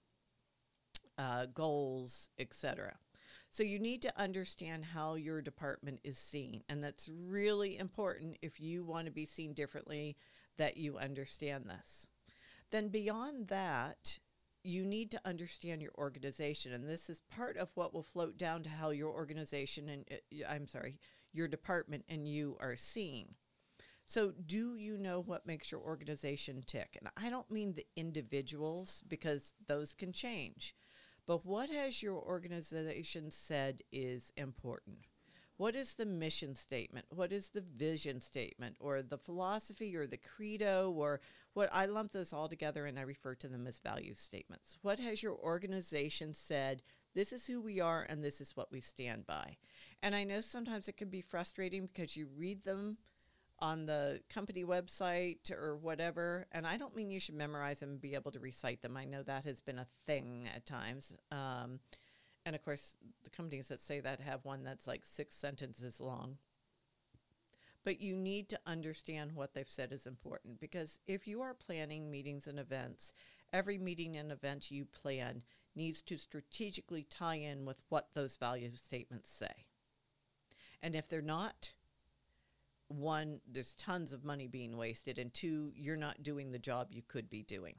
uh, 1.18 1.46
goals, 1.46 2.28
etc. 2.38 2.96
So 3.50 3.62
you 3.62 3.78
need 3.78 4.02
to 4.02 4.18
understand 4.20 4.84
how 4.84 5.14
your 5.14 5.42
department 5.42 6.00
is 6.04 6.18
seen, 6.18 6.62
and 6.68 6.82
that's 6.82 7.08
really 7.08 7.78
important 7.78 8.38
if 8.40 8.60
you 8.60 8.84
want 8.84 9.06
to 9.06 9.12
be 9.12 9.26
seen 9.26 9.52
differently. 9.52 10.16
That 10.58 10.76
you 10.76 10.98
understand 10.98 11.64
this. 11.64 12.06
Then 12.70 12.88
beyond 12.88 13.48
that, 13.48 14.18
you 14.62 14.84
need 14.84 15.10
to 15.10 15.20
understand 15.24 15.82
your 15.82 15.92
organization, 15.98 16.72
and 16.72 16.88
this 16.88 17.10
is 17.10 17.20
part 17.34 17.56
of 17.56 17.70
what 17.74 17.92
will 17.92 18.02
float 18.02 18.36
down 18.38 18.62
to 18.64 18.70
how 18.70 18.90
your 18.90 19.12
organization 19.12 19.88
and 19.88 20.04
uh, 20.10 20.46
I'm 20.48 20.68
sorry, 20.68 20.98
your 21.32 21.48
department 21.48 22.04
and 22.08 22.28
you 22.28 22.56
are 22.60 22.76
seen. 22.76 23.34
So, 24.12 24.30
do 24.44 24.76
you 24.76 24.98
know 24.98 25.22
what 25.22 25.46
makes 25.46 25.72
your 25.72 25.80
organization 25.80 26.64
tick? 26.66 26.98
And 27.00 27.08
I 27.16 27.30
don't 27.30 27.50
mean 27.50 27.72
the 27.72 27.86
individuals 27.96 29.02
because 29.08 29.54
those 29.66 29.94
can 29.94 30.12
change, 30.12 30.74
but 31.26 31.46
what 31.46 31.70
has 31.70 32.02
your 32.02 32.16
organization 32.16 33.30
said 33.30 33.80
is 33.90 34.30
important? 34.36 35.06
What 35.56 35.74
is 35.74 35.94
the 35.94 36.04
mission 36.04 36.56
statement? 36.56 37.06
What 37.08 37.32
is 37.32 37.48
the 37.48 37.62
vision 37.62 38.20
statement 38.20 38.76
or 38.80 39.00
the 39.00 39.16
philosophy 39.16 39.96
or 39.96 40.06
the 40.06 40.18
credo 40.18 40.90
or 40.90 41.22
what 41.54 41.70
I 41.72 41.86
lump 41.86 42.12
those 42.12 42.34
all 42.34 42.50
together 42.50 42.84
and 42.84 42.98
I 42.98 43.02
refer 43.02 43.34
to 43.36 43.48
them 43.48 43.66
as 43.66 43.78
value 43.78 44.14
statements. 44.14 44.76
What 44.82 45.00
has 45.00 45.22
your 45.22 45.36
organization 45.36 46.34
said? 46.34 46.82
This 47.14 47.32
is 47.32 47.46
who 47.46 47.62
we 47.62 47.80
are 47.80 48.06
and 48.10 48.22
this 48.22 48.42
is 48.42 48.58
what 48.58 48.70
we 48.70 48.82
stand 48.82 49.26
by. 49.26 49.56
And 50.02 50.14
I 50.14 50.24
know 50.24 50.42
sometimes 50.42 50.86
it 50.86 50.98
can 50.98 51.08
be 51.08 51.22
frustrating 51.22 51.86
because 51.86 52.14
you 52.14 52.28
read 52.36 52.64
them 52.64 52.98
on 53.62 53.86
the 53.86 54.20
company 54.28 54.64
website 54.64 55.52
or 55.52 55.76
whatever. 55.76 56.46
And 56.50 56.66
I 56.66 56.76
don't 56.76 56.96
mean 56.96 57.12
you 57.12 57.20
should 57.20 57.36
memorize 57.36 57.78
them 57.78 57.90
and 57.90 58.00
be 58.00 58.16
able 58.16 58.32
to 58.32 58.40
recite 58.40 58.82
them. 58.82 58.96
I 58.96 59.04
know 59.04 59.22
that 59.22 59.44
has 59.44 59.60
been 59.60 59.78
a 59.78 59.86
thing 60.04 60.48
at 60.54 60.66
times. 60.66 61.14
Um, 61.30 61.78
and 62.44 62.56
of 62.56 62.64
course, 62.64 62.96
the 63.22 63.30
companies 63.30 63.68
that 63.68 63.78
say 63.78 64.00
that 64.00 64.18
have 64.20 64.44
one 64.44 64.64
that's 64.64 64.88
like 64.88 65.04
six 65.04 65.36
sentences 65.36 66.00
long. 66.00 66.38
But 67.84 68.00
you 68.00 68.16
need 68.16 68.48
to 68.48 68.58
understand 68.66 69.32
what 69.34 69.54
they've 69.54 69.68
said 69.68 69.92
is 69.92 70.08
important 70.08 70.60
because 70.60 70.98
if 71.06 71.28
you 71.28 71.40
are 71.40 71.54
planning 71.54 72.10
meetings 72.10 72.48
and 72.48 72.58
events, 72.58 73.14
every 73.52 73.78
meeting 73.78 74.16
and 74.16 74.32
event 74.32 74.72
you 74.72 74.84
plan 74.84 75.44
needs 75.76 76.02
to 76.02 76.16
strategically 76.16 77.06
tie 77.08 77.36
in 77.36 77.64
with 77.64 77.80
what 77.88 78.08
those 78.14 78.36
value 78.36 78.70
statements 78.74 79.30
say. 79.30 79.66
And 80.82 80.96
if 80.96 81.08
they're 81.08 81.22
not, 81.22 81.74
one, 82.98 83.40
there's 83.50 83.72
tons 83.72 84.12
of 84.12 84.24
money 84.24 84.46
being 84.46 84.76
wasted, 84.76 85.18
and 85.18 85.32
two, 85.32 85.72
you're 85.74 85.96
not 85.96 86.22
doing 86.22 86.52
the 86.52 86.58
job 86.58 86.88
you 86.90 87.02
could 87.06 87.28
be 87.30 87.42
doing. 87.42 87.76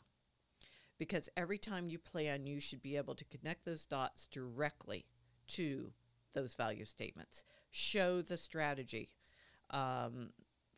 Because 0.98 1.29
every 1.36 1.58
time 1.58 1.89
you 1.89 2.00
plan, 2.00 2.46
you 2.46 2.60
should 2.60 2.82
be 2.82 2.98
able 2.98 3.15
to 3.15 3.25
connect 3.25 3.65
those 3.65 3.86
dots 3.86 4.27
directly 4.32 5.05
to 5.48 5.91
those 6.34 6.53
value 6.53 6.86
statements. 6.86 7.43
Show 7.72 8.22
the 8.22 8.38
strategy. 8.38 9.10
Um, 9.70 10.29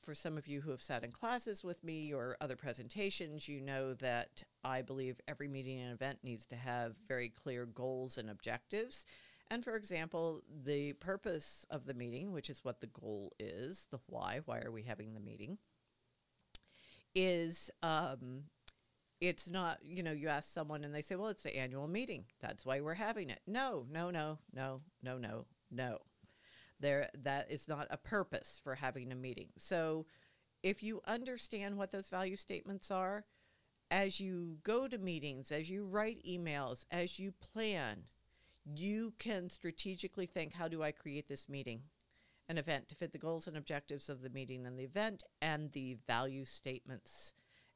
for 0.01 0.15
some 0.15 0.37
of 0.37 0.47
you 0.47 0.61
who 0.61 0.71
have 0.71 0.81
sat 0.81 1.03
in 1.03 1.11
classes 1.11 1.63
with 1.63 1.83
me 1.83 2.13
or 2.13 2.37
other 2.39 2.55
presentations, 2.55 3.47
you 3.47 3.59
know 3.59 3.93
that 3.95 4.43
I 4.63 4.83
believe 4.83 5.19
every 5.27 5.47
meeting 5.47 5.79
and 5.79 5.91
event 5.91 6.19
needs 6.23 6.45
to 6.47 6.55
have 6.55 6.95
very 7.07 7.29
clear 7.29 7.65
goals 7.65 8.17
and 8.17 8.29
objectives 8.29 9.05
and 9.49 9.63
for 9.63 9.75
example, 9.75 10.41
the 10.63 10.93
purpose 10.93 11.65
of 11.69 11.85
the 11.85 11.93
meeting, 11.93 12.31
which 12.31 12.49
is 12.49 12.63
what 12.63 12.81
the 12.81 12.87
goal 12.87 13.33
is, 13.39 13.87
the 13.91 13.99
why, 14.07 14.41
why 14.45 14.59
are 14.59 14.71
we 14.71 14.83
having 14.83 15.13
the 15.13 15.19
meeting, 15.19 15.57
is 17.13 17.69
um, 17.83 18.43
it's 19.21 19.49
not, 19.49 19.79
you 19.83 20.03
know, 20.03 20.11
you 20.11 20.27
ask 20.27 20.51
someone 20.51 20.83
and 20.83 20.93
they 20.93 21.01
say, 21.01 21.15
well, 21.15 21.29
it's 21.29 21.43
the 21.43 21.55
annual 21.55 21.87
meeting. 21.87 22.25
That's 22.41 22.65
why 22.65 22.81
we're 22.81 22.95
having 22.95 23.29
it. 23.29 23.39
No, 23.47 23.85
no, 23.89 24.09
no, 24.09 24.39
no, 24.53 24.81
no, 25.01 25.17
no, 25.17 25.45
no. 25.71 25.99
There, 26.79 27.09
that 27.23 27.49
is 27.49 27.67
not 27.67 27.87
a 27.89 27.97
purpose 27.97 28.59
for 28.63 28.75
having 28.75 29.11
a 29.11 29.15
meeting. 29.15 29.49
So 29.57 30.05
if 30.61 30.83
you 30.83 31.01
understand 31.07 31.77
what 31.77 31.91
those 31.91 32.09
value 32.09 32.35
statements 32.35 32.91
are, 32.91 33.25
as 33.89 34.19
you 34.19 34.57
go 34.63 34.87
to 34.87 34.97
meetings, 34.97 35.51
as 35.51 35.69
you 35.69 35.85
write 35.85 36.25
emails, 36.27 36.85
as 36.91 37.19
you 37.19 37.31
plan, 37.31 38.03
you 38.65 39.13
can 39.19 39.49
strategically 39.49 40.25
think 40.25 40.53
how 40.53 40.67
do 40.67 40.81
I 40.81 40.91
create 40.91 41.27
this 41.27 41.47
meeting, 41.47 41.81
an 42.49 42.57
event 42.57 42.87
to 42.89 42.95
fit 42.95 43.11
the 43.11 43.17
goals 43.17 43.47
and 43.47 43.57
objectives 43.57 44.09
of 44.09 44.21
the 44.21 44.29
meeting 44.29 44.65
and 44.65 44.77
the 44.77 44.83
event 44.83 45.23
and 45.41 45.71
the 45.71 45.97
value 46.07 46.45
statements 46.45 47.33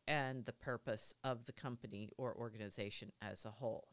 and 0.08 0.46
the 0.46 0.54
purpose 0.54 1.14
of 1.24 1.46
the 1.46 1.54
company 1.54 2.10
or 2.18 2.36
organization 2.36 3.12
as 3.22 3.46
a 3.46 3.52
whole. 3.52 3.90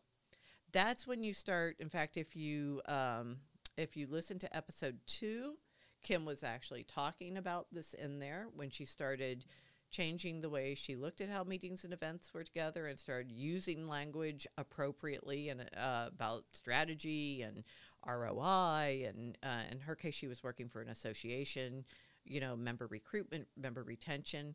That's 0.73 1.07
when 1.07 1.23
you 1.23 1.35
start. 1.35 1.77
In 1.79 1.91
fact, 1.91 2.17
if 2.17 2.35
you 2.35 2.81
um, 2.87 3.37
if 3.77 3.97
you 3.97 4.07
listen 4.11 4.39
to 4.41 4.57
episode 4.57 4.99
two, 5.07 5.55
Kim 6.03 6.25
was 6.25 6.43
actually 6.43 6.85
talking 6.85 7.37
about 7.37 7.67
this 7.73 7.95
in 7.95 8.19
there 8.19 8.47
when 8.55 8.71
she 8.71 8.85
started 8.85 9.45
changing 9.91 10.41
the 10.41 10.49
way 10.49 10.75
she 10.75 10.97
looked 10.97 11.21
at 11.21 11.29
how 11.29 11.45
meetings 11.45 11.85
and 11.85 11.93
events 11.93 12.33
were 12.35 12.45
together 12.45 12.87
and 12.87 12.99
started 12.99 13.31
using 13.31 13.89
language 13.89 14.47
appropriately 14.59 15.49
and 15.49 15.63
uh, 15.77 16.07
about 16.09 16.45
strategy 16.53 17.43
and 17.43 17.65
ROI. 18.07 19.07
And 19.09 19.39
uh, 19.43 19.63
in 19.71 19.81
her 19.81 19.95
case, 19.95 20.15
she 20.15 20.29
was 20.29 20.43
working 20.43 20.69
for 20.69 20.81
an 20.81 20.89
association, 20.89 21.85
you 22.25 22.41
know, 22.41 22.57
member 22.57 22.87
recruitment, 22.87 23.49
member 23.57 23.83
retention. 23.83 24.55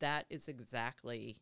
That 0.00 0.26
is 0.30 0.48
exactly 0.48 1.36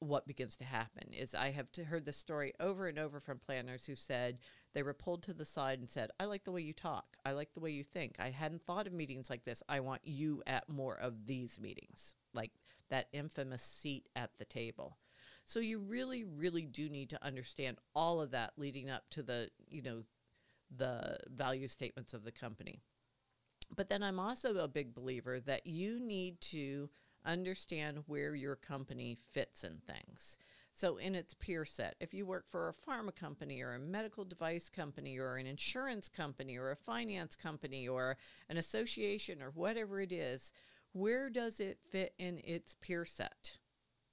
what 0.00 0.26
begins 0.26 0.56
to 0.56 0.64
happen 0.64 1.12
is 1.12 1.34
I 1.34 1.50
have 1.50 1.66
heard 1.88 2.06
this 2.06 2.16
story 2.16 2.54
over 2.58 2.88
and 2.88 2.98
over 2.98 3.20
from 3.20 3.38
planners 3.38 3.84
who 3.84 3.94
said 3.94 4.38
they 4.72 4.82
were 4.82 4.94
pulled 4.94 5.22
to 5.24 5.34
the 5.34 5.44
side 5.44 5.78
and 5.80 5.90
said, 5.90 6.10
I 6.20 6.24
like 6.24 6.44
the 6.44 6.52
way 6.52 6.60
you 6.60 6.72
talk. 6.72 7.16
I 7.24 7.32
like 7.32 7.52
the 7.52 7.60
way 7.60 7.70
you 7.70 7.82
think. 7.82 8.16
I 8.18 8.30
hadn't 8.30 8.62
thought 8.62 8.86
of 8.86 8.92
meetings 8.92 9.28
like 9.28 9.44
this. 9.44 9.62
I 9.68 9.80
want 9.80 10.02
you 10.04 10.42
at 10.46 10.68
more 10.68 10.96
of 10.96 11.26
these 11.26 11.58
meetings, 11.60 12.14
like 12.32 12.52
that 12.88 13.08
infamous 13.12 13.62
seat 13.62 14.08
at 14.14 14.30
the 14.38 14.44
table. 14.44 14.96
So 15.44 15.58
you 15.58 15.78
really, 15.78 16.24
really 16.24 16.66
do 16.66 16.88
need 16.88 17.10
to 17.10 17.24
understand 17.24 17.78
all 17.94 18.20
of 18.20 18.30
that 18.30 18.52
leading 18.56 18.90
up 18.90 19.10
to 19.10 19.22
the, 19.22 19.48
you 19.68 19.82
know, 19.82 20.02
the 20.76 21.18
value 21.26 21.66
statements 21.66 22.14
of 22.14 22.24
the 22.24 22.32
company. 22.32 22.80
But 23.74 23.88
then 23.88 24.02
I'm 24.02 24.20
also 24.20 24.56
a 24.58 24.68
big 24.68 24.94
believer 24.94 25.40
that 25.40 25.66
you 25.66 25.98
need 26.00 26.40
to 26.42 26.90
understand 27.24 28.04
where 28.06 28.34
your 28.34 28.56
company 28.56 29.18
fits 29.30 29.64
in 29.64 29.78
things. 29.86 30.38
So, 30.72 30.96
in 30.96 31.14
its 31.14 31.34
peer 31.34 31.64
set, 31.64 31.96
if 32.00 32.14
you 32.14 32.24
work 32.24 32.48
for 32.48 32.68
a 32.68 32.72
pharma 32.72 33.14
company 33.14 33.60
or 33.60 33.74
a 33.74 33.78
medical 33.78 34.24
device 34.24 34.68
company 34.68 35.18
or 35.18 35.36
an 35.36 35.46
insurance 35.46 36.08
company 36.08 36.56
or 36.56 36.70
a 36.70 36.76
finance 36.76 37.34
company 37.34 37.88
or 37.88 38.16
an 38.48 38.56
association 38.56 39.42
or 39.42 39.50
whatever 39.50 40.00
it 40.00 40.12
is, 40.12 40.52
where 40.92 41.28
does 41.28 41.60
it 41.60 41.78
fit 41.90 42.14
in 42.18 42.40
its 42.44 42.74
peer 42.80 43.04
set? 43.04 43.58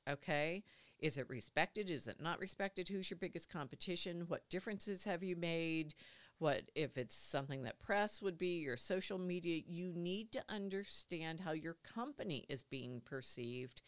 Okay. 0.10 0.64
Is 1.00 1.20
it 1.20 1.30
respected? 1.30 1.92
Is 1.92 2.08
it 2.08 2.20
not 2.20 2.40
respected? 2.40 2.90
Who's 2.90 3.12
your 3.12 3.20
biggest 3.20 3.50
competition? 3.50 4.26
What 4.28 4.50
differences 4.50 5.06
have 5.06 5.24
you 5.24 5.36
made? 5.36 5.94
what 6.40 6.70
if 6.76 6.98
it's 6.98 7.16
something 7.16 7.64
that 7.64 7.80
press 7.80 8.22
would 8.22 8.38
be 8.38 8.60
your 8.60 8.78
social 8.78 9.18
media 9.18 9.62
you 9.68 9.92
need 9.96 10.32
to 10.32 10.44
understand 10.50 11.40
how 11.40 11.52
your 11.52 11.78
company 11.84 12.46
is 12.48 12.64
being 12.64 13.02
perceived 13.04 13.82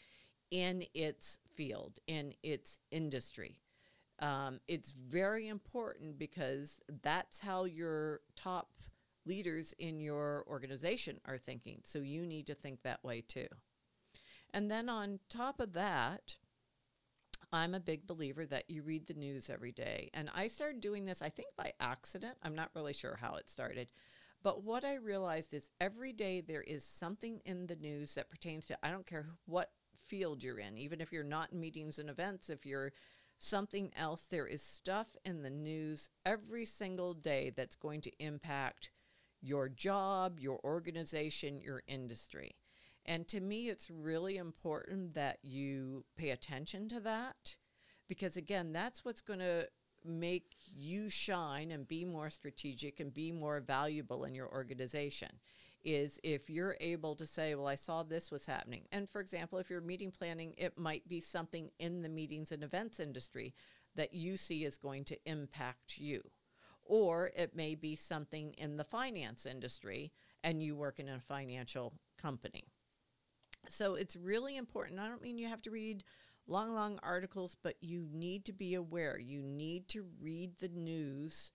in 0.51 0.85
its 0.93 1.39
field 1.55 1.99
in 2.07 2.33
its 2.43 2.79
industry 2.91 3.59
um, 4.19 4.59
it's 4.67 4.91
very 4.91 5.47
important 5.47 6.19
because 6.19 6.81
that's 7.01 7.39
how 7.39 7.63
your 7.63 8.19
top 8.35 8.69
leaders 9.25 9.73
in 9.79 9.99
your 9.99 10.43
organization 10.47 11.19
are 11.25 11.37
thinking 11.37 11.79
so 11.83 11.99
you 11.99 12.25
need 12.25 12.47
to 12.47 12.55
think 12.55 12.81
that 12.81 13.03
way 13.03 13.21
too 13.21 13.47
and 14.53 14.71
then 14.71 14.89
on 14.89 15.19
top 15.29 15.59
of 15.59 15.73
that 15.73 16.37
I'm 17.51 17.73
a 17.73 17.79
big 17.79 18.05
believer 18.05 18.45
that 18.45 18.69
you 18.69 18.83
read 18.83 19.07
the 19.07 19.13
news 19.13 19.49
every 19.49 19.71
day. 19.71 20.11
And 20.13 20.29
I 20.35 20.47
started 20.47 20.81
doing 20.81 21.05
this, 21.05 21.21
I 21.21 21.29
think, 21.29 21.49
by 21.57 21.73
accident. 21.79 22.37
I'm 22.43 22.55
not 22.55 22.69
really 22.75 22.93
sure 22.93 23.17
how 23.19 23.35
it 23.35 23.49
started. 23.49 23.89
But 24.43 24.63
what 24.63 24.85
I 24.85 24.95
realized 24.95 25.53
is 25.53 25.69
every 25.81 26.13
day 26.13 26.41
there 26.41 26.61
is 26.61 26.85
something 26.85 27.41
in 27.45 27.65
the 27.65 27.75
news 27.75 28.15
that 28.15 28.29
pertains 28.29 28.65
to, 28.67 28.77
I 28.83 28.91
don't 28.91 29.05
care 29.05 29.27
what 29.45 29.71
field 30.05 30.43
you're 30.43 30.59
in, 30.59 30.77
even 30.77 31.01
if 31.01 31.11
you're 31.11 31.23
not 31.23 31.51
in 31.51 31.59
meetings 31.59 31.99
and 31.99 32.09
events, 32.09 32.49
if 32.49 32.65
you're 32.65 32.91
something 33.37 33.91
else, 33.95 34.23
there 34.23 34.47
is 34.47 34.61
stuff 34.61 35.15
in 35.23 35.41
the 35.41 35.49
news 35.49 36.09
every 36.25 36.65
single 36.65 37.13
day 37.13 37.51
that's 37.55 37.75
going 37.75 38.01
to 38.01 38.23
impact 38.23 38.91
your 39.41 39.69
job, 39.69 40.39
your 40.39 40.59
organization, 40.63 41.61
your 41.61 41.81
industry. 41.87 42.55
And 43.05 43.27
to 43.29 43.39
me, 43.39 43.69
it's 43.69 43.89
really 43.89 44.37
important 44.37 45.13
that 45.15 45.39
you 45.41 46.03
pay 46.17 46.29
attention 46.29 46.89
to 46.89 46.99
that 46.99 47.55
because, 48.07 48.35
again, 48.35 48.73
that's 48.73 49.05
what's 49.05 49.21
going 49.21 49.39
to 49.39 49.67
make 50.05 50.55
you 50.65 51.09
shine 51.09 51.71
and 51.71 51.87
be 51.87 52.05
more 52.05 52.29
strategic 52.29 52.99
and 52.99 53.13
be 53.13 53.31
more 53.31 53.59
valuable 53.59 54.23
in 54.23 54.33
your 54.33 54.47
organization 54.47 55.29
is 55.83 56.19
if 56.23 56.49
you're 56.49 56.75
able 56.79 57.15
to 57.15 57.25
say 57.25 57.55
well 57.55 57.67
i 57.67 57.75
saw 57.75 58.03
this 58.03 58.31
was 58.31 58.45
happening 58.45 58.83
and 58.91 59.09
for 59.09 59.21
example 59.21 59.59
if 59.59 59.69
you're 59.69 59.81
meeting 59.81 60.11
planning 60.11 60.53
it 60.57 60.77
might 60.77 61.07
be 61.07 61.19
something 61.19 61.69
in 61.79 62.01
the 62.01 62.09
meetings 62.09 62.51
and 62.51 62.63
events 62.63 62.99
industry 62.99 63.53
that 63.95 64.13
you 64.13 64.37
see 64.37 64.65
is 64.65 64.77
going 64.77 65.03
to 65.03 65.17
impact 65.25 65.97
you 65.97 66.21
or 66.83 67.31
it 67.35 67.55
may 67.55 67.75
be 67.75 67.95
something 67.95 68.53
in 68.57 68.77
the 68.77 68.83
finance 68.83 69.45
industry 69.45 70.11
and 70.43 70.61
you 70.63 70.75
work 70.75 70.99
in 70.99 71.07
a 71.07 71.19
financial 71.19 71.93
company 72.21 72.65
so 73.67 73.95
it's 73.95 74.15
really 74.15 74.57
important. 74.57 74.99
I 74.99 75.07
don't 75.07 75.21
mean 75.21 75.37
you 75.37 75.47
have 75.47 75.61
to 75.63 75.71
read 75.71 76.03
long, 76.47 76.73
long 76.73 76.99
articles, 77.03 77.55
but 77.61 77.75
you 77.81 78.07
need 78.11 78.45
to 78.45 78.53
be 78.53 78.75
aware. 78.75 79.19
You 79.19 79.41
need 79.41 79.87
to 79.89 80.05
read 80.19 80.57
the 80.57 80.69
news 80.69 81.51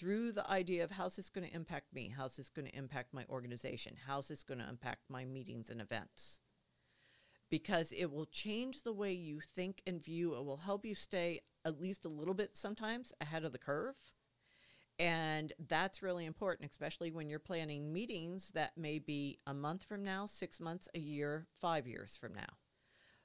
through 0.00 0.32
the 0.32 0.50
idea 0.50 0.82
of 0.82 0.92
how's 0.92 1.16
this 1.16 1.28
going 1.28 1.46
to 1.46 1.54
impact 1.54 1.92
me? 1.92 2.10
How's 2.16 2.36
this 2.36 2.48
going 2.48 2.66
to 2.66 2.74
impact 2.74 3.12
my 3.12 3.26
organization? 3.28 3.96
How's 4.06 4.28
this 4.28 4.42
going 4.42 4.58
to 4.58 4.68
impact 4.68 5.02
my 5.10 5.26
meetings 5.26 5.68
and 5.68 5.80
events? 5.80 6.40
Because 7.50 7.92
it 7.92 8.10
will 8.10 8.24
change 8.24 8.82
the 8.82 8.94
way 8.94 9.12
you 9.12 9.40
think 9.40 9.82
and 9.86 10.02
view. 10.02 10.34
It 10.34 10.44
will 10.44 10.56
help 10.56 10.86
you 10.86 10.94
stay 10.94 11.40
at 11.66 11.78
least 11.78 12.06
a 12.06 12.08
little 12.08 12.32
bit 12.32 12.56
sometimes 12.56 13.12
ahead 13.20 13.44
of 13.44 13.52
the 13.52 13.58
curve 13.58 13.96
and 15.00 15.54
that's 15.66 16.02
really 16.02 16.26
important, 16.26 16.70
especially 16.70 17.10
when 17.10 17.30
you're 17.30 17.38
planning 17.38 17.90
meetings 17.90 18.50
that 18.50 18.76
may 18.76 18.98
be 18.98 19.38
a 19.46 19.54
month 19.54 19.84
from 19.84 20.04
now, 20.04 20.26
six 20.26 20.60
months, 20.60 20.90
a 20.94 20.98
year, 20.98 21.46
five 21.58 21.86
years 21.86 22.18
from 22.18 22.34
now. 22.34 22.58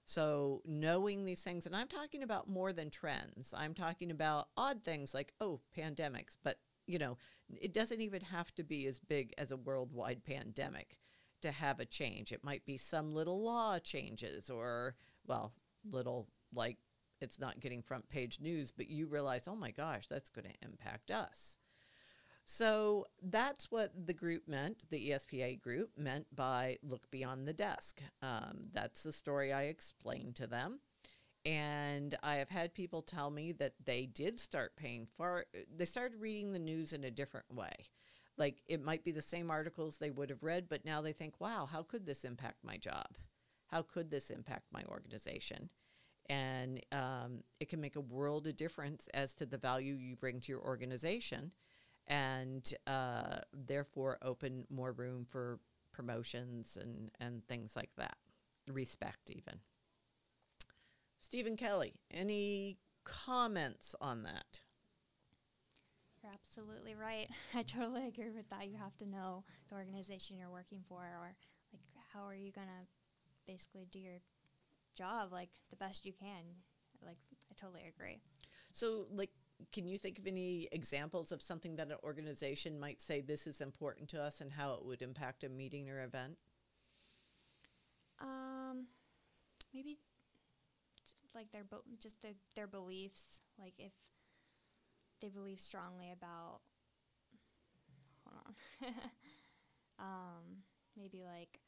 So, 0.05 0.61
knowing 0.65 1.25
these 1.25 1.41
things, 1.41 1.65
and 1.65 1.75
I'm 1.75 1.87
talking 1.87 2.21
about 2.21 2.47
more 2.47 2.71
than 2.71 2.91
trends, 2.91 3.53
I'm 3.57 3.73
talking 3.73 4.11
about 4.11 4.49
odd 4.55 4.83
things 4.83 5.13
like, 5.15 5.33
oh, 5.41 5.61
pandemics, 5.75 6.37
but 6.43 6.59
you 6.85 6.99
know, 6.99 7.17
it 7.59 7.73
doesn't 7.73 8.01
even 8.01 8.21
have 8.21 8.53
to 8.55 8.63
be 8.63 8.85
as 8.85 8.99
big 8.99 9.33
as 9.37 9.51
a 9.51 9.57
worldwide 9.57 10.23
pandemic 10.23 10.99
to 11.41 11.51
have 11.51 11.79
a 11.79 11.85
change. 11.85 12.31
It 12.31 12.43
might 12.43 12.65
be 12.65 12.77
some 12.77 13.13
little 13.13 13.41
law 13.41 13.79
changes 13.79 14.49
or, 14.49 14.95
well, 15.25 15.53
little 15.89 16.27
like 16.53 16.77
it's 17.21 17.39
not 17.39 17.59
getting 17.59 17.81
front 17.81 18.07
page 18.09 18.39
news, 18.39 18.71
but 18.71 18.89
you 18.89 19.07
realize, 19.07 19.47
oh 19.47 19.55
my 19.55 19.71
gosh, 19.71 20.07
that's 20.07 20.29
going 20.29 20.45
to 20.45 20.67
impact 20.67 21.11
us. 21.11 21.57
So 22.45 23.07
that's 23.23 23.71
what 23.71 23.91
the 24.05 24.13
group 24.13 24.47
meant, 24.47 24.85
the 24.91 25.09
ESPA 25.09 25.59
group 25.59 25.89
meant 25.97 26.27
by 26.33 26.77
look 26.83 27.09
beyond 27.09 27.47
the 27.47 27.53
desk. 27.53 28.01
Um, 28.21 28.67
that's 28.71 29.01
the 29.01 29.11
story 29.11 29.51
I 29.51 29.63
explained 29.63 30.35
to 30.35 30.47
them. 30.47 30.79
And 31.43 32.15
I 32.23 32.35
have 32.35 32.49
had 32.49 32.73
people 32.73 33.01
tell 33.01 33.31
me 33.31 33.51
that 33.53 33.73
they 33.83 34.05
did 34.05 34.39
start 34.39 34.75
paying 34.77 35.07
for, 35.17 35.45
they 35.75 35.85
started 35.85 36.19
reading 36.19 36.51
the 36.51 36.59
news 36.59 36.93
in 36.93 37.03
a 37.03 37.11
different 37.11 37.51
way. 37.51 37.73
Like 38.37 38.61
it 38.67 38.83
might 38.83 39.03
be 39.03 39.11
the 39.11 39.21
same 39.21 39.49
articles 39.49 39.97
they 39.97 40.11
would 40.11 40.29
have 40.29 40.43
read, 40.43 40.69
but 40.69 40.85
now 40.85 41.01
they 41.01 41.13
think, 41.13 41.39
wow, 41.39 41.67
how 41.71 41.81
could 41.81 42.05
this 42.05 42.23
impact 42.23 42.63
my 42.63 42.77
job? 42.77 43.07
How 43.67 43.81
could 43.81 44.11
this 44.11 44.29
impact 44.29 44.65
my 44.71 44.83
organization? 44.87 45.71
And 46.27 46.81
um, 46.91 47.43
it 47.59 47.69
can 47.69 47.81
make 47.81 47.95
a 47.95 48.01
world 48.01 48.45
of 48.45 48.55
difference 48.55 49.07
as 49.13 49.33
to 49.35 49.47
the 49.47 49.57
value 49.57 49.95
you 49.95 50.15
bring 50.15 50.41
to 50.41 50.51
your 50.51 50.61
organization 50.61 51.51
and 52.07 52.73
uh, 52.87 53.39
therefore 53.53 54.17
open 54.21 54.65
more 54.69 54.91
room 54.91 55.25
for 55.25 55.59
promotions 55.91 56.77
and, 56.79 57.11
and 57.19 57.45
things 57.47 57.75
like 57.75 57.89
that. 57.97 58.17
Respect, 58.71 59.29
even. 59.29 59.59
Stephen 61.19 61.55
Kelly, 61.55 61.93
any 62.11 62.77
comments 63.03 63.95
on 63.99 64.23
that? 64.23 64.61
You're 66.21 66.33
absolutely 66.33 66.95
right. 66.95 67.27
I 67.53 67.63
totally 67.63 68.07
agree 68.07 68.31
with 68.31 68.49
that. 68.49 68.67
You 68.67 68.77
have 68.77 68.97
to 68.97 69.05
know 69.05 69.43
the 69.69 69.75
organization 69.75 70.37
you're 70.37 70.49
working 70.49 70.83
for, 70.87 71.01
or 71.01 71.35
like 71.73 71.81
how 72.13 72.25
are 72.25 72.35
you 72.35 72.51
going 72.51 72.67
to 72.67 73.51
basically 73.51 73.87
do 73.91 73.99
your 73.99 74.19
job 74.95 75.31
like 75.31 75.49
the 75.69 75.75
best 75.75 76.05
you 76.05 76.13
can. 76.13 76.43
Like 77.03 77.17
I 77.51 77.53
totally 77.55 77.83
agree. 77.87 78.19
So, 78.75 79.05
like, 79.09 79.29
can 79.71 79.87
you 79.87 79.97
think 79.97 80.19
of 80.19 80.27
any 80.27 80.67
examples 80.71 81.31
of 81.31 81.41
something 81.41 81.75
that 81.77 81.87
an 81.87 81.97
organization 82.03 82.79
might 82.79 83.01
say 83.01 83.21
this 83.21 83.47
is 83.47 83.61
important 83.61 84.09
to 84.09 84.21
us 84.21 84.41
and 84.41 84.51
how 84.51 84.73
it 84.73 84.85
would 84.85 85.01
impact 85.01 85.43
a 85.43 85.49
meeting 85.49 85.89
or 85.89 86.03
event? 86.03 86.37
Um, 88.21 88.87
maybe 89.73 89.97
like 91.35 91.51
their 91.51 91.65
bo- 91.65 91.83
just 91.99 92.21
their 92.21 92.33
their 92.55 92.67
beliefs. 92.67 93.41
Like 93.59 93.73
if 93.77 93.91
they 95.21 95.29
believe 95.29 95.59
strongly 95.59 96.11
about. 96.11 96.59
Hold 98.25 98.41
on. 98.47 98.93
um, 99.99 100.43
maybe 100.97 101.23
like. 101.23 101.59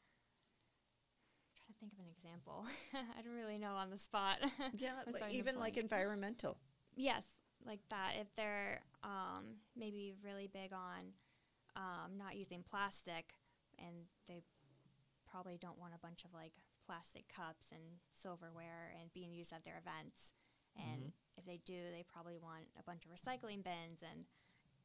I'm 1.52 1.74
trying 1.74 1.74
to 1.74 1.78
think 1.80 1.92
of 1.92 1.98
an 1.98 2.10
example. 2.16 2.64
I 3.18 3.22
don't 3.22 3.34
really 3.34 3.58
know 3.58 3.74
on 3.74 3.90
the 3.90 3.98
spot. 3.98 4.38
Yeah, 4.78 4.92
even 5.30 5.58
like 5.58 5.76
environmental. 5.76 6.58
Yes, 6.96 7.24
like 7.66 7.80
that. 7.90 8.12
If 8.20 8.28
they're 8.36 8.80
um, 9.02 9.60
maybe 9.76 10.14
really 10.24 10.48
big 10.52 10.72
on 10.72 11.12
um, 11.76 12.18
not 12.18 12.36
using 12.36 12.62
plastic, 12.68 13.34
and 13.78 14.06
they 14.26 14.42
probably 15.30 15.58
don't 15.58 15.78
want 15.78 15.94
a 15.94 15.98
bunch 15.98 16.24
of 16.24 16.34
like 16.34 16.52
plastic 16.86 17.24
cups 17.28 17.70
and 17.70 17.82
silverware 18.12 18.94
and 19.00 19.12
being 19.12 19.32
used 19.32 19.52
at 19.52 19.64
their 19.64 19.78
events. 19.78 20.32
And 20.76 21.00
mm-hmm. 21.00 21.38
if 21.38 21.44
they 21.44 21.60
do, 21.64 21.90
they 21.92 22.04
probably 22.12 22.38
want 22.38 22.64
a 22.78 22.82
bunch 22.82 23.04
of 23.04 23.12
recycling 23.12 23.62
bins 23.62 24.02
and 24.02 24.24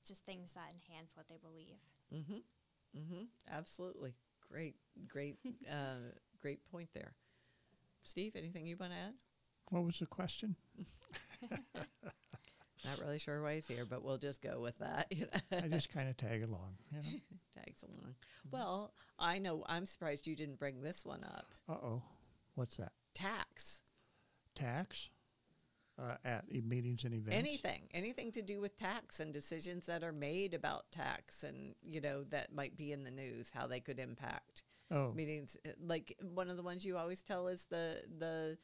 just 0.05 0.25
things 0.25 0.53
that 0.53 0.73
enhance 0.73 1.15
what 1.15 1.27
they 1.29 1.37
believe. 1.41 1.79
Mm-hmm. 2.13 2.99
Mm-hmm. 2.99 3.23
Absolutely. 3.51 4.13
Great, 4.51 4.75
great, 5.07 5.37
uh, 5.71 6.11
great 6.41 6.59
point 6.71 6.89
there. 6.93 7.13
Steve, 8.03 8.35
anything 8.35 8.67
you 8.67 8.75
want 8.77 8.91
to 8.91 8.97
add? 8.97 9.13
What 9.69 9.85
was 9.85 9.99
the 9.99 10.05
question? 10.05 10.55
Not 12.85 12.99
really 12.99 13.17
sure 13.17 13.41
why 13.41 13.55
he's 13.55 13.67
here, 13.67 13.85
but 13.85 14.03
we'll 14.03 14.17
just 14.17 14.41
go 14.41 14.59
with 14.59 14.77
that. 14.79 15.07
You 15.13 15.27
know? 15.31 15.57
I 15.57 15.67
just 15.67 15.93
kind 15.93 16.09
of 16.09 16.17
tag 16.17 16.43
along. 16.43 16.75
You 16.91 16.97
know? 16.97 17.19
Tags 17.55 17.83
along. 17.83 18.15
Well, 18.51 18.93
I 19.19 19.39
know. 19.39 19.63
I'm 19.67 19.85
surprised 19.85 20.27
you 20.27 20.35
didn't 20.35 20.59
bring 20.59 20.81
this 20.81 21.05
one 21.05 21.23
up. 21.23 21.53
Uh 21.69 21.73
oh, 21.73 22.01
what's 22.55 22.77
that? 22.77 22.91
Tax. 23.13 23.81
Tax. 24.55 25.09
Uh, 26.01 26.15
at 26.25 26.45
e- 26.51 26.61
meetings 26.61 27.03
and 27.03 27.13
events. 27.13 27.37
Anything, 27.37 27.83
anything 27.93 28.31
to 28.31 28.41
do 28.41 28.59
with 28.59 28.75
tax 28.75 29.19
and 29.19 29.31
decisions 29.31 29.85
that 29.85 30.03
are 30.03 30.11
made 30.11 30.55
about 30.55 30.91
tax, 30.91 31.43
and 31.43 31.75
you 31.83 32.01
know 32.01 32.23
that 32.23 32.51
might 32.51 32.75
be 32.75 32.91
in 32.91 33.03
the 33.03 33.11
news, 33.11 33.51
how 33.53 33.67
they 33.67 33.79
could 33.79 33.99
impact 33.99 34.63
oh. 34.89 35.11
meetings. 35.13 35.55
Like 35.79 36.17
one 36.33 36.49
of 36.49 36.57
the 36.57 36.63
ones 36.63 36.83
you 36.83 36.97
always 36.97 37.21
tell 37.21 37.47
is 37.47 37.67
the 37.69 38.01
the 38.17 38.57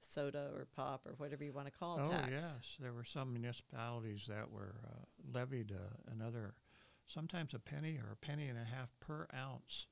soda 0.00 0.48
or 0.54 0.66
pop 0.74 1.06
or 1.06 1.14
whatever 1.18 1.44
you 1.44 1.52
want 1.52 1.66
to 1.66 1.72
call 1.72 2.00
oh, 2.02 2.10
tax. 2.10 2.28
yes, 2.30 2.76
there 2.80 2.92
were 2.92 3.04
some 3.04 3.32
municipalities 3.32 4.26
that 4.28 4.50
were 4.50 4.74
uh, 4.84 5.04
levied 5.32 5.72
uh, 5.72 6.12
another, 6.12 6.54
sometimes 7.06 7.54
a 7.54 7.58
penny 7.58 7.98
or 7.98 8.12
a 8.12 8.16
penny 8.16 8.48
and 8.48 8.58
a 8.58 8.64
half 8.64 8.88
per 9.00 9.26
ounce 9.34 9.86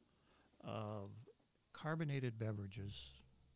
of 0.64 1.10
carbonated 1.72 2.38
beverages 2.38 3.10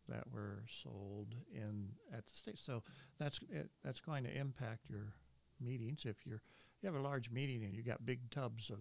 that 0.08 0.24
were 0.32 0.64
sold 0.82 1.34
in 1.54 1.88
at 2.12 2.26
the 2.26 2.32
state. 2.32 2.58
So 2.58 2.82
that's 3.18 3.40
it, 3.50 3.70
that's 3.84 4.00
going 4.00 4.24
to 4.24 4.36
impact 4.36 4.90
your 4.90 5.14
meetings 5.60 6.04
if 6.04 6.26
you're 6.26 6.42
you 6.82 6.86
have 6.86 6.98
a 6.98 7.02
large 7.02 7.30
meeting 7.30 7.64
and 7.64 7.74
you 7.74 7.82
got 7.82 8.06
big 8.06 8.30
tubs 8.30 8.70
of 8.70 8.78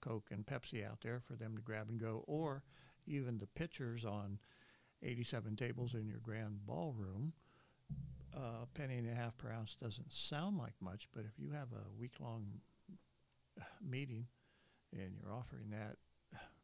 Coke 0.00 0.28
and 0.30 0.46
Pepsi 0.46 0.86
out 0.86 1.00
there 1.02 1.20
for 1.20 1.34
them 1.34 1.56
to 1.56 1.62
grab 1.62 1.88
and 1.88 2.00
go, 2.00 2.24
or 2.26 2.62
even 3.06 3.38
the 3.38 3.46
pitchers 3.46 4.04
on 4.04 4.38
87 5.02 5.56
tables 5.56 5.94
in 5.94 6.06
your 6.06 6.18
grand 6.18 6.66
ballroom, 6.66 7.32
a 8.34 8.38
uh, 8.38 8.64
penny 8.74 8.96
and 8.96 9.10
a 9.10 9.14
half 9.14 9.36
per 9.38 9.50
ounce 9.50 9.74
doesn't 9.74 10.12
sound 10.12 10.58
like 10.58 10.74
much, 10.80 11.08
but 11.14 11.24
if 11.24 11.38
you 11.38 11.50
have 11.50 11.68
a 11.72 12.00
week 12.00 12.14
long 12.20 12.46
meeting 13.86 14.26
and 14.92 15.12
you're 15.20 15.32
offering 15.32 15.70
that, 15.70 15.96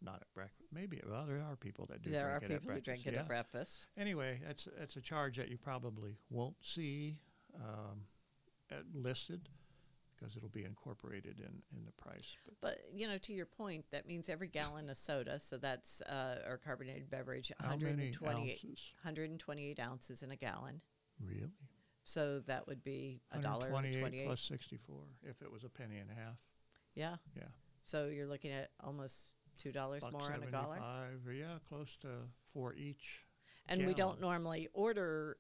not 0.02 0.16
at 0.16 0.32
breakfast, 0.34 0.68
maybe 0.72 1.00
well 1.08 1.24
there 1.26 1.40
are 1.40 1.56
people 1.56 1.86
that 1.86 2.02
do. 2.02 2.10
There 2.10 2.30
are 2.30 2.40
people 2.40 2.72
who 2.72 2.80
drink 2.80 3.06
it 3.06 3.14
yeah. 3.14 3.20
at 3.20 3.28
breakfast. 3.28 3.86
Anyway, 3.96 4.40
that's 4.46 4.68
that's 4.78 4.96
a 4.96 5.00
charge 5.00 5.38
that 5.38 5.48
you 5.48 5.56
probably 5.56 6.18
won't 6.28 6.56
see 6.60 7.16
um, 7.56 8.02
listed 8.92 9.48
because 10.16 10.36
it'll 10.36 10.48
be 10.48 10.64
incorporated 10.64 11.38
in, 11.38 11.62
in 11.76 11.84
the 11.84 11.92
price. 11.92 12.36
But, 12.44 12.54
but, 12.60 12.78
you 12.94 13.06
know, 13.06 13.18
to 13.18 13.32
your 13.32 13.46
point, 13.46 13.84
that 13.90 14.06
means 14.06 14.28
every 14.28 14.48
gallon 14.48 14.88
of 14.88 14.96
soda, 14.96 15.38
so 15.40 15.56
that's 15.56 16.00
uh, 16.02 16.36
our 16.46 16.58
carbonated 16.58 17.10
beverage, 17.10 17.52
128, 17.60 18.22
128 18.22 19.80
ounces 19.80 20.22
in 20.22 20.30
a 20.30 20.36
gallon. 20.36 20.80
Really? 21.20 21.50
So 22.04 22.40
that 22.46 22.66
would 22.66 22.84
be 22.84 23.22
a 23.32 23.38
dollar 23.38 23.70
twenty-eight 23.70 24.26
plus 24.26 24.42
64 24.42 24.96
if 25.22 25.40
it 25.40 25.50
was 25.50 25.64
a 25.64 25.70
penny 25.70 25.96
and 25.96 26.10
a 26.10 26.14
half. 26.14 26.38
Yeah. 26.94 27.16
Yeah. 27.34 27.44
So 27.82 28.06
you're 28.06 28.26
looking 28.26 28.52
at 28.52 28.70
almost 28.82 29.32
two 29.58 29.72
dollars 29.72 30.02
more 30.12 30.32
on 30.32 30.42
a 30.42 30.50
dollar. 30.50 30.78
Yeah, 31.32 31.58
close 31.66 31.96
to 32.02 32.08
four 32.52 32.74
each. 32.74 33.24
And 33.68 33.80
gallon. 33.80 33.88
we 33.88 33.94
don't 33.94 34.20
normally 34.20 34.68
order 34.74 35.38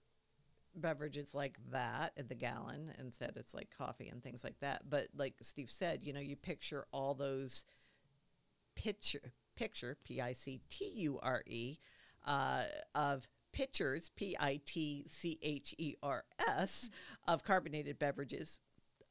beverages 0.76 1.34
like 1.34 1.56
that 1.70 2.12
at 2.16 2.28
the 2.28 2.34
gallon. 2.34 2.92
Instead, 2.98 3.32
it's 3.36 3.54
like 3.54 3.74
coffee 3.76 4.08
and 4.08 4.22
things 4.22 4.44
like 4.44 4.58
that. 4.60 4.82
But 4.88 5.08
like 5.16 5.34
Steve 5.42 5.70
said, 5.70 6.02
you 6.02 6.12
know, 6.12 6.20
you 6.20 6.36
picture 6.36 6.86
all 6.92 7.14
those 7.14 7.64
picture 8.74 9.32
picture 9.56 9.96
P 10.04 10.20
I 10.20 10.32
C 10.32 10.60
T 10.68 10.84
U 10.96 11.18
R 11.22 11.42
E 11.46 11.78
uh, 12.26 12.64
of 12.94 13.28
pitchers 13.52 14.10
P 14.16 14.36
I 14.38 14.60
T 14.64 15.04
C 15.06 15.38
H 15.42 15.74
E 15.78 15.94
R 16.02 16.24
S 16.46 16.90
of 17.26 17.44
carbonated 17.44 17.98
beverages 17.98 18.60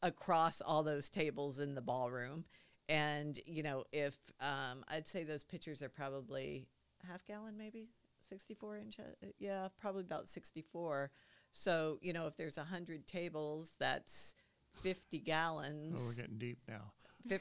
across 0.02 0.62
all 0.62 0.84
those 0.84 1.10
tables 1.10 1.60
in 1.60 1.76
the 1.76 1.82
ballroom. 1.82 2.46
And 2.90 3.40
you 3.46 3.64
know, 3.64 3.86
if 3.92 4.18
um, 4.42 4.84
I'd 4.90 5.08
say 5.08 5.24
those 5.24 5.44
pitchers 5.44 5.82
are 5.82 5.90
probably 5.90 6.68
half 7.10 7.26
gallon, 7.26 7.58
maybe 7.58 7.90
64 8.22 8.78
inch. 8.78 9.00
Uh, 9.00 9.28
yeah, 9.40 9.68
probably 9.80 10.02
about 10.02 10.28
64 10.28 11.12
so, 11.54 12.00
you 12.02 12.14
know, 12.14 12.26
if 12.26 12.36
there's 12.36 12.58
100 12.58 13.06
tables, 13.06 13.76
that's 13.80 14.34
50 14.82 15.20
gallons. 15.20 16.02
Oh, 16.04 16.08
we're 16.08 16.16
getting 16.16 16.40
deep 16.40 16.58
now. 16.68 16.92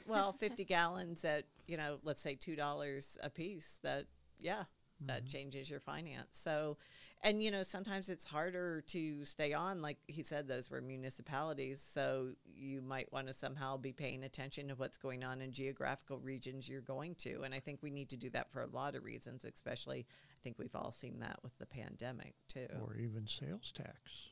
Well, 0.07 0.31
50 0.39 0.63
gallons 0.65 1.25
at, 1.25 1.45
you 1.67 1.77
know, 1.77 1.97
let's 2.03 2.21
say 2.21 2.35
$2 2.35 3.17
a 3.23 3.29
piece, 3.31 3.79
that, 3.83 4.05
yeah, 4.39 4.53
mm-hmm. 4.53 5.07
that 5.07 5.25
changes 5.25 5.67
your 5.69 5.79
finance. 5.79 6.27
So, 6.37 6.77
and, 7.23 7.41
you 7.41 7.51
know, 7.51 7.63
sometimes 7.63 8.09
it's 8.09 8.25
harder 8.25 8.81
to 8.87 9.23
stay 9.23 9.53
on. 9.53 9.81
Like 9.81 9.97
he 10.07 10.23
said, 10.23 10.47
those 10.47 10.69
were 10.69 10.81
municipalities. 10.81 11.81
So 11.81 12.31
you 12.45 12.81
might 12.81 13.11
want 13.13 13.27
to 13.27 13.33
somehow 13.33 13.77
be 13.77 13.93
paying 13.93 14.23
attention 14.23 14.67
to 14.67 14.75
what's 14.75 14.97
going 14.97 15.23
on 15.23 15.41
in 15.41 15.53
geographical 15.53 16.19
regions 16.19 16.67
you're 16.67 16.81
going 16.81 17.15
to. 17.15 17.41
And 17.43 17.53
I 17.53 17.59
think 17.59 17.79
we 17.81 17.91
need 17.91 18.09
to 18.09 18.17
do 18.17 18.29
that 18.31 18.51
for 18.51 18.61
a 18.61 18.67
lot 18.67 18.95
of 18.95 19.05
reasons, 19.05 19.45
especially 19.45 19.99
I 19.99 20.39
think 20.43 20.59
we've 20.59 20.75
all 20.75 20.91
seen 20.91 21.19
that 21.21 21.39
with 21.43 21.57
the 21.57 21.65
pandemic 21.65 22.33
too. 22.49 22.67
Or 22.81 22.95
even 22.97 23.25
sales 23.25 23.71
tax 23.71 24.29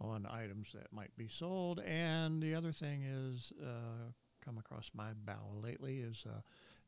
on 0.00 0.26
items 0.26 0.72
that 0.74 0.92
might 0.92 1.16
be 1.16 1.28
sold. 1.28 1.80
And 1.86 2.42
the 2.42 2.54
other 2.56 2.72
thing 2.72 3.04
is, 3.04 3.52
uh, 3.62 4.10
come 4.44 4.58
across 4.58 4.90
my 4.92 5.12
bow 5.24 5.60
lately 5.62 5.98
is 5.98 6.26
uh, 6.28 6.40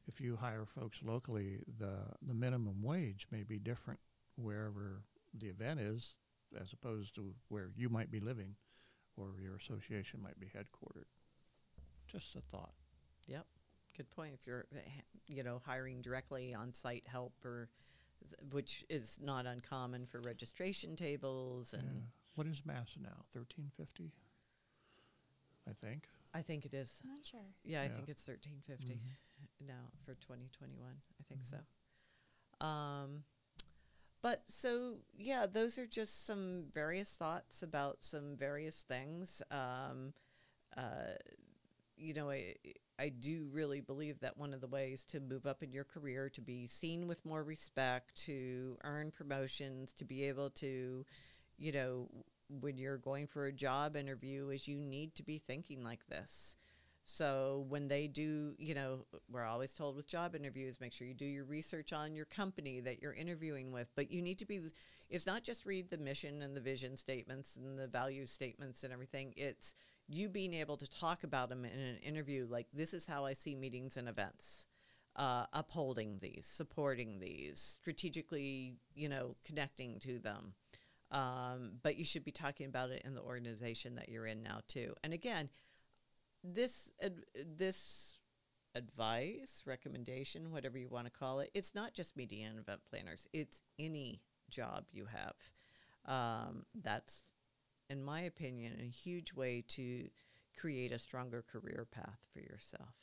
if 0.08 0.20
you 0.20 0.36
hire 0.36 0.66
folks 0.66 1.00
locally, 1.04 1.60
the 1.78 1.94
the 2.26 2.34
minimum 2.34 2.82
wage 2.82 3.26
may 3.30 3.42
be 3.42 3.58
different 3.58 4.00
wherever 4.36 5.02
the 5.38 5.48
event 5.48 5.80
is, 5.80 6.16
as 6.60 6.72
opposed 6.72 7.14
to 7.16 7.34
where 7.48 7.70
you 7.76 7.88
might 7.88 8.10
be 8.10 8.20
living, 8.20 8.54
or 9.16 9.34
your 9.42 9.56
association 9.56 10.20
might 10.22 10.38
be 10.38 10.46
headquartered. 10.46 11.08
Just 12.06 12.36
a 12.36 12.40
thought. 12.40 12.74
Yep, 13.26 13.46
good 13.96 14.10
point. 14.10 14.34
If 14.34 14.46
you're, 14.46 14.66
eh, 14.74 14.78
you 15.26 15.42
know, 15.42 15.60
hiring 15.64 16.00
directly 16.00 16.54
on 16.54 16.72
site 16.72 17.04
help 17.06 17.32
or 17.44 17.68
which 18.50 18.84
is 18.88 19.18
not 19.22 19.46
uncommon 19.46 20.06
for 20.06 20.20
registration 20.20 20.96
tables 20.96 21.72
and 21.72 21.82
yeah. 21.82 22.00
what 22.34 22.46
is 22.46 22.62
mass 22.64 22.96
now 23.00 23.24
1350 23.32 24.12
i 25.68 25.72
think 25.72 26.08
i 26.34 26.40
think 26.40 26.64
it 26.64 26.74
is 26.74 27.00
i'm 27.04 27.10
not 27.10 27.24
sure 27.24 27.40
yeah, 27.64 27.82
yeah. 27.82 27.84
i 27.84 27.88
think 27.88 28.08
it's 28.08 28.26
1350 28.26 28.94
mm-hmm. 28.94 29.66
now 29.66 29.90
for 30.04 30.14
2021 30.14 30.88
i 30.88 31.22
think 31.28 31.42
mm-hmm. 31.42 31.56
so 31.56 32.66
um, 32.66 33.22
but 34.26 34.42
so 34.48 34.94
yeah 35.16 35.46
those 35.46 35.78
are 35.78 35.86
just 35.86 36.26
some 36.26 36.64
various 36.74 37.14
thoughts 37.14 37.62
about 37.62 37.98
some 38.00 38.34
various 38.36 38.84
things 38.88 39.40
um, 39.52 40.12
uh, 40.76 41.14
you 41.96 42.12
know 42.12 42.28
I, 42.28 42.56
I 42.98 43.10
do 43.10 43.46
really 43.52 43.80
believe 43.80 44.18
that 44.20 44.36
one 44.36 44.52
of 44.52 44.60
the 44.60 44.66
ways 44.66 45.04
to 45.10 45.20
move 45.20 45.46
up 45.46 45.62
in 45.62 45.70
your 45.70 45.84
career, 45.84 46.28
to 46.30 46.40
be 46.40 46.66
seen 46.66 47.06
with 47.06 47.24
more 47.26 47.44
respect, 47.44 48.16
to 48.24 48.78
earn 48.84 49.10
promotions, 49.10 49.92
to 49.94 50.06
be 50.06 50.24
able 50.24 50.48
to, 50.50 51.04
you 51.58 51.72
know, 51.72 52.08
when 52.48 52.78
you're 52.78 52.96
going 52.96 53.26
for 53.26 53.44
a 53.44 53.52
job 53.52 53.96
interview, 53.96 54.48
is 54.48 54.66
you 54.66 54.78
need 54.78 55.14
to 55.16 55.22
be 55.22 55.36
thinking 55.36 55.84
like 55.84 56.06
this. 56.08 56.56
So 57.08 57.64
when 57.68 57.86
they 57.86 58.08
do, 58.08 58.54
you 58.58 58.74
know, 58.74 59.06
we're 59.30 59.44
always 59.44 59.72
told 59.72 59.94
with 59.94 60.08
job 60.08 60.34
interviews, 60.34 60.80
make 60.80 60.92
sure 60.92 61.06
you 61.06 61.14
do 61.14 61.24
your 61.24 61.44
research 61.44 61.92
on 61.92 62.16
your 62.16 62.24
company 62.24 62.80
that 62.80 63.00
you're 63.00 63.12
interviewing 63.14 63.70
with. 63.70 63.88
But 63.94 64.10
you 64.10 64.20
need 64.20 64.38
to 64.38 64.44
be, 64.44 64.60
it's 65.08 65.24
not 65.24 65.44
just 65.44 65.64
read 65.64 65.88
the 65.88 65.98
mission 65.98 66.42
and 66.42 66.56
the 66.56 66.60
vision 66.60 66.96
statements 66.96 67.56
and 67.56 67.78
the 67.78 67.86
value 67.86 68.26
statements 68.26 68.82
and 68.82 68.92
everything. 68.92 69.34
It's 69.36 69.72
you 70.08 70.28
being 70.28 70.52
able 70.52 70.76
to 70.78 70.90
talk 70.90 71.22
about 71.22 71.48
them 71.48 71.64
in 71.64 71.78
an 71.78 71.98
interview 71.98 72.46
like, 72.50 72.66
this 72.72 72.92
is 72.92 73.06
how 73.06 73.24
I 73.24 73.34
see 73.34 73.54
meetings 73.54 73.96
and 73.96 74.08
events. 74.08 74.66
Uh, 75.14 75.46
upholding 75.54 76.18
these, 76.20 76.44
supporting 76.46 77.20
these, 77.20 77.78
strategically, 77.80 78.74
you 78.94 79.08
know, 79.08 79.34
connecting 79.46 79.98
to 79.98 80.18
them. 80.18 80.52
Um, 81.10 81.78
but 81.82 81.96
you 81.96 82.04
should 82.04 82.24
be 82.24 82.32
talking 82.32 82.66
about 82.66 82.90
it 82.90 83.00
in 83.02 83.14
the 83.14 83.22
organization 83.22 83.94
that 83.94 84.10
you're 84.10 84.26
in 84.26 84.42
now 84.42 84.60
too. 84.68 84.92
And 85.02 85.14
again, 85.14 85.48
this 86.54 86.90
ad- 87.02 87.24
this 87.34 88.16
advice, 88.74 89.62
recommendation, 89.66 90.52
whatever 90.52 90.78
you 90.78 90.88
want 90.88 91.06
to 91.06 91.10
call 91.10 91.40
it, 91.40 91.50
it's 91.54 91.74
not 91.74 91.94
just 91.94 92.16
media 92.16 92.46
and 92.46 92.58
event 92.58 92.80
planners. 92.88 93.26
It's 93.32 93.62
any 93.78 94.20
job 94.50 94.84
you 94.92 95.06
have. 95.06 95.34
Um, 96.04 96.66
that's, 96.74 97.24
in 97.90 98.04
my 98.04 98.20
opinion, 98.20 98.74
a 98.80 98.88
huge 98.88 99.32
way 99.32 99.64
to 99.68 100.08
create 100.58 100.92
a 100.92 100.98
stronger 100.98 101.42
career 101.42 101.86
path 101.90 102.20
for 102.32 102.40
yourself. 102.40 102.94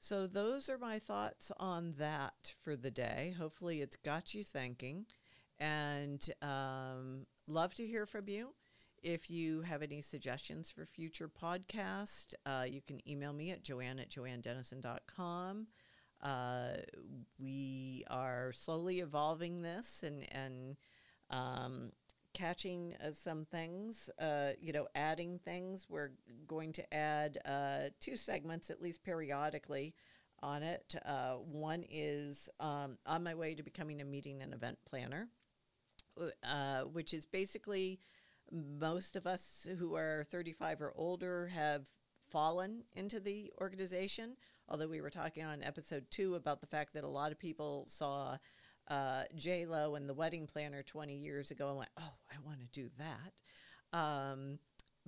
So, 0.00 0.26
those 0.26 0.68
are 0.68 0.78
my 0.78 0.98
thoughts 0.98 1.52
on 1.58 1.94
that 1.98 2.54
for 2.60 2.74
the 2.74 2.90
day. 2.90 3.34
Hopefully, 3.38 3.82
it's 3.82 3.96
got 3.96 4.34
you 4.34 4.42
thinking 4.42 5.06
and 5.60 6.28
um, 6.42 7.26
love 7.46 7.74
to 7.74 7.86
hear 7.86 8.04
from 8.04 8.28
you. 8.28 8.54
If 9.02 9.30
you 9.30 9.62
have 9.62 9.82
any 9.82 10.00
suggestions 10.00 10.70
for 10.70 10.86
future 10.86 11.28
podcast, 11.28 12.34
uh, 12.46 12.64
you 12.68 12.80
can 12.80 13.00
email 13.08 13.32
me 13.32 13.50
at 13.50 13.64
joanne 13.64 13.98
at 13.98 14.10
joannedennison.com. 14.10 15.66
Uh, 16.22 16.68
we 17.36 18.04
are 18.08 18.52
slowly 18.52 19.00
evolving 19.00 19.62
this 19.62 20.04
and, 20.04 20.24
and 20.32 20.76
um, 21.30 21.90
catching 22.32 22.94
uh, 23.04 23.10
some 23.10 23.44
things, 23.44 24.08
uh, 24.20 24.50
you 24.60 24.72
know, 24.72 24.86
adding 24.94 25.40
things. 25.40 25.86
We're 25.88 26.12
going 26.46 26.72
to 26.74 26.94
add 26.94 27.38
uh, 27.44 27.88
two 27.98 28.16
segments, 28.16 28.70
at 28.70 28.80
least 28.80 29.02
periodically, 29.02 29.94
on 30.44 30.62
it. 30.62 30.94
Uh, 31.04 31.34
one 31.34 31.84
is 31.90 32.48
um, 32.60 32.98
on 33.04 33.24
my 33.24 33.34
way 33.34 33.56
to 33.56 33.64
becoming 33.64 34.00
a 34.00 34.04
meeting 34.04 34.42
and 34.42 34.54
event 34.54 34.78
planner, 34.88 35.28
uh, 36.44 36.82
which 36.82 37.12
is 37.12 37.24
basically 37.24 37.98
most 38.52 39.16
of 39.16 39.26
us 39.26 39.66
who 39.78 39.94
are 39.94 40.24
35 40.30 40.82
or 40.82 40.92
older 40.94 41.48
have 41.48 41.86
fallen 42.30 42.84
into 42.94 43.18
the 43.18 43.52
organization. 43.60 44.36
Although 44.68 44.88
we 44.88 45.00
were 45.00 45.10
talking 45.10 45.44
on 45.44 45.62
episode 45.62 46.06
two 46.10 46.34
about 46.34 46.60
the 46.60 46.66
fact 46.66 46.94
that 46.94 47.04
a 47.04 47.08
lot 47.08 47.32
of 47.32 47.38
people 47.38 47.86
saw 47.88 48.38
uh, 48.88 49.24
J 49.34 49.66
Lo 49.66 49.94
and 49.94 50.08
the 50.08 50.14
wedding 50.14 50.46
planner 50.46 50.82
20 50.82 51.14
years 51.14 51.50
ago 51.50 51.68
and 51.68 51.78
went, 51.78 51.90
"Oh, 51.98 52.14
I 52.30 52.36
want 52.44 52.60
to 52.60 52.66
do 52.66 52.90
that." 52.98 53.96
Um, 53.96 54.58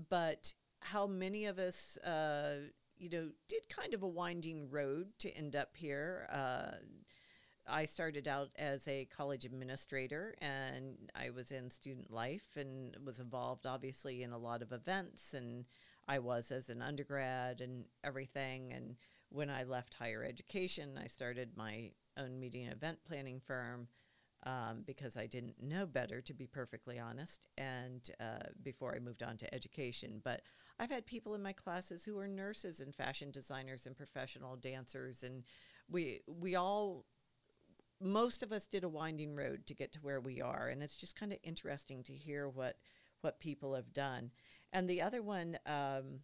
but 0.08 0.54
how 0.80 1.06
many 1.06 1.46
of 1.46 1.58
us, 1.58 1.96
uh, 1.98 2.70
you 2.96 3.08
know, 3.10 3.30
did 3.48 3.68
kind 3.68 3.94
of 3.94 4.02
a 4.02 4.08
winding 4.08 4.70
road 4.70 5.08
to 5.20 5.30
end 5.30 5.56
up 5.56 5.76
here? 5.76 6.28
Uh, 6.30 6.76
I 7.66 7.86
started 7.86 8.28
out 8.28 8.50
as 8.56 8.86
a 8.88 9.06
college 9.06 9.44
administrator 9.44 10.34
and 10.40 10.96
I 11.14 11.30
was 11.30 11.50
in 11.50 11.70
student 11.70 12.10
life 12.12 12.56
and 12.56 12.96
was 13.04 13.20
involved 13.20 13.66
obviously 13.66 14.22
in 14.22 14.32
a 14.32 14.38
lot 14.38 14.62
of 14.62 14.72
events 14.72 15.34
and 15.34 15.64
I 16.06 16.18
was 16.18 16.50
as 16.50 16.68
an 16.68 16.82
undergrad 16.82 17.60
and 17.60 17.84
everything. 18.02 18.72
And 18.72 18.96
when 19.30 19.48
I 19.48 19.64
left 19.64 19.94
higher 19.94 20.24
education 20.24 20.98
I 21.02 21.06
started 21.06 21.56
my 21.56 21.92
own 22.18 22.38
meeting 22.38 22.66
event 22.66 22.98
planning 23.06 23.40
firm 23.40 23.88
um, 24.46 24.82
because 24.86 25.16
I 25.16 25.26
didn't 25.26 25.62
know 25.62 25.86
better 25.86 26.20
to 26.20 26.34
be 26.34 26.46
perfectly 26.46 26.98
honest 26.98 27.46
and 27.56 28.10
uh, 28.20 28.48
before 28.62 28.94
I 28.94 28.98
moved 28.98 29.22
on 29.22 29.38
to 29.38 29.54
education. 29.54 30.20
But 30.22 30.42
I've 30.78 30.90
had 30.90 31.06
people 31.06 31.34
in 31.34 31.42
my 31.42 31.54
classes 31.54 32.04
who 32.04 32.18
are 32.18 32.28
nurses 32.28 32.80
and 32.80 32.94
fashion 32.94 33.30
designers 33.30 33.86
and 33.86 33.96
professional 33.96 34.56
dancers 34.56 35.22
and 35.22 35.44
we 35.88 36.20
we 36.26 36.56
all 36.56 37.04
most 38.00 38.42
of 38.42 38.52
us 38.52 38.66
did 38.66 38.84
a 38.84 38.88
winding 38.88 39.34
road 39.34 39.66
to 39.66 39.74
get 39.74 39.92
to 39.92 40.00
where 40.00 40.20
we 40.20 40.40
are, 40.40 40.68
and 40.68 40.82
it's 40.82 40.96
just 40.96 41.18
kind 41.18 41.32
of 41.32 41.38
interesting 41.42 42.02
to 42.04 42.12
hear 42.12 42.48
what 42.48 42.76
what 43.20 43.40
people 43.40 43.74
have 43.74 43.92
done. 43.92 44.30
And 44.72 44.88
the 44.88 45.00
other 45.00 45.22
one 45.22 45.58
um, 45.66 46.20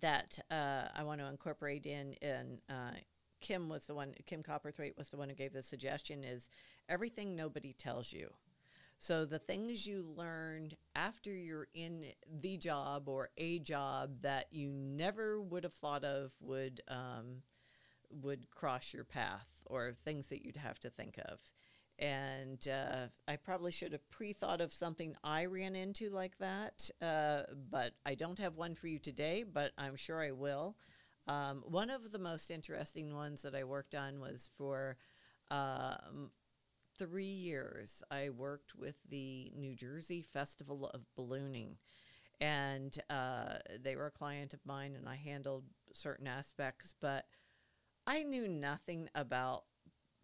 that 0.00 0.38
uh, 0.50 0.84
I 0.94 1.02
want 1.02 1.20
to 1.20 1.26
incorporate 1.26 1.86
in, 1.86 2.14
and 2.22 2.60
uh, 2.68 2.92
Kim 3.40 3.68
was 3.68 3.86
the 3.86 3.94
one, 3.94 4.14
Kim 4.26 4.42
Copperthwaite 4.42 4.96
was 4.96 5.10
the 5.10 5.16
one 5.16 5.28
who 5.28 5.34
gave 5.34 5.52
the 5.52 5.62
suggestion, 5.62 6.24
is 6.24 6.50
everything 6.88 7.34
nobody 7.34 7.72
tells 7.72 8.12
you. 8.12 8.30
So 8.98 9.24
the 9.24 9.38
things 9.38 9.86
you 9.86 10.12
learned 10.16 10.76
after 10.96 11.32
you're 11.32 11.68
in 11.72 12.06
the 12.40 12.56
job 12.56 13.08
or 13.08 13.30
a 13.36 13.60
job 13.60 14.22
that 14.22 14.46
you 14.50 14.70
never 14.72 15.40
would 15.40 15.62
have 15.62 15.74
thought 15.74 16.04
of 16.04 16.32
would 16.40 16.80
um, 16.88 17.42
would 18.10 18.50
cross 18.50 18.92
your 18.92 19.04
path 19.04 19.48
or 19.66 19.92
things 19.92 20.28
that 20.28 20.44
you'd 20.44 20.56
have 20.56 20.78
to 20.80 20.90
think 20.90 21.18
of. 21.26 21.38
And 21.98 22.66
uh, 22.68 23.08
I 23.26 23.36
probably 23.36 23.72
should 23.72 23.92
have 23.92 24.08
pre 24.10 24.32
thought 24.32 24.60
of 24.60 24.72
something 24.72 25.16
I 25.24 25.46
ran 25.46 25.74
into 25.74 26.10
like 26.10 26.38
that, 26.38 26.90
uh, 27.02 27.42
but 27.70 27.94
I 28.06 28.14
don't 28.14 28.38
have 28.38 28.56
one 28.56 28.76
for 28.76 28.86
you 28.86 29.00
today, 29.00 29.42
but 29.42 29.72
I'm 29.76 29.96
sure 29.96 30.22
I 30.22 30.30
will. 30.30 30.76
Um, 31.26 31.62
one 31.66 31.90
of 31.90 32.12
the 32.12 32.18
most 32.18 32.50
interesting 32.50 33.14
ones 33.14 33.42
that 33.42 33.54
I 33.54 33.64
worked 33.64 33.94
on 33.94 34.20
was 34.20 34.48
for 34.56 34.96
um, 35.50 36.30
three 36.98 37.24
years. 37.24 38.02
I 38.10 38.30
worked 38.30 38.76
with 38.76 38.96
the 39.08 39.52
New 39.56 39.74
Jersey 39.74 40.22
Festival 40.22 40.90
of 40.94 41.02
Ballooning 41.16 41.76
and 42.40 42.96
uh, 43.10 43.54
they 43.82 43.96
were 43.96 44.06
a 44.06 44.10
client 44.10 44.54
of 44.54 44.64
mine 44.64 44.94
and 44.96 45.08
I 45.08 45.16
handled 45.16 45.64
certain 45.92 46.26
aspects, 46.26 46.94
but 47.00 47.26
I 48.08 48.22
knew 48.22 48.48
nothing 48.48 49.10
about, 49.14 49.64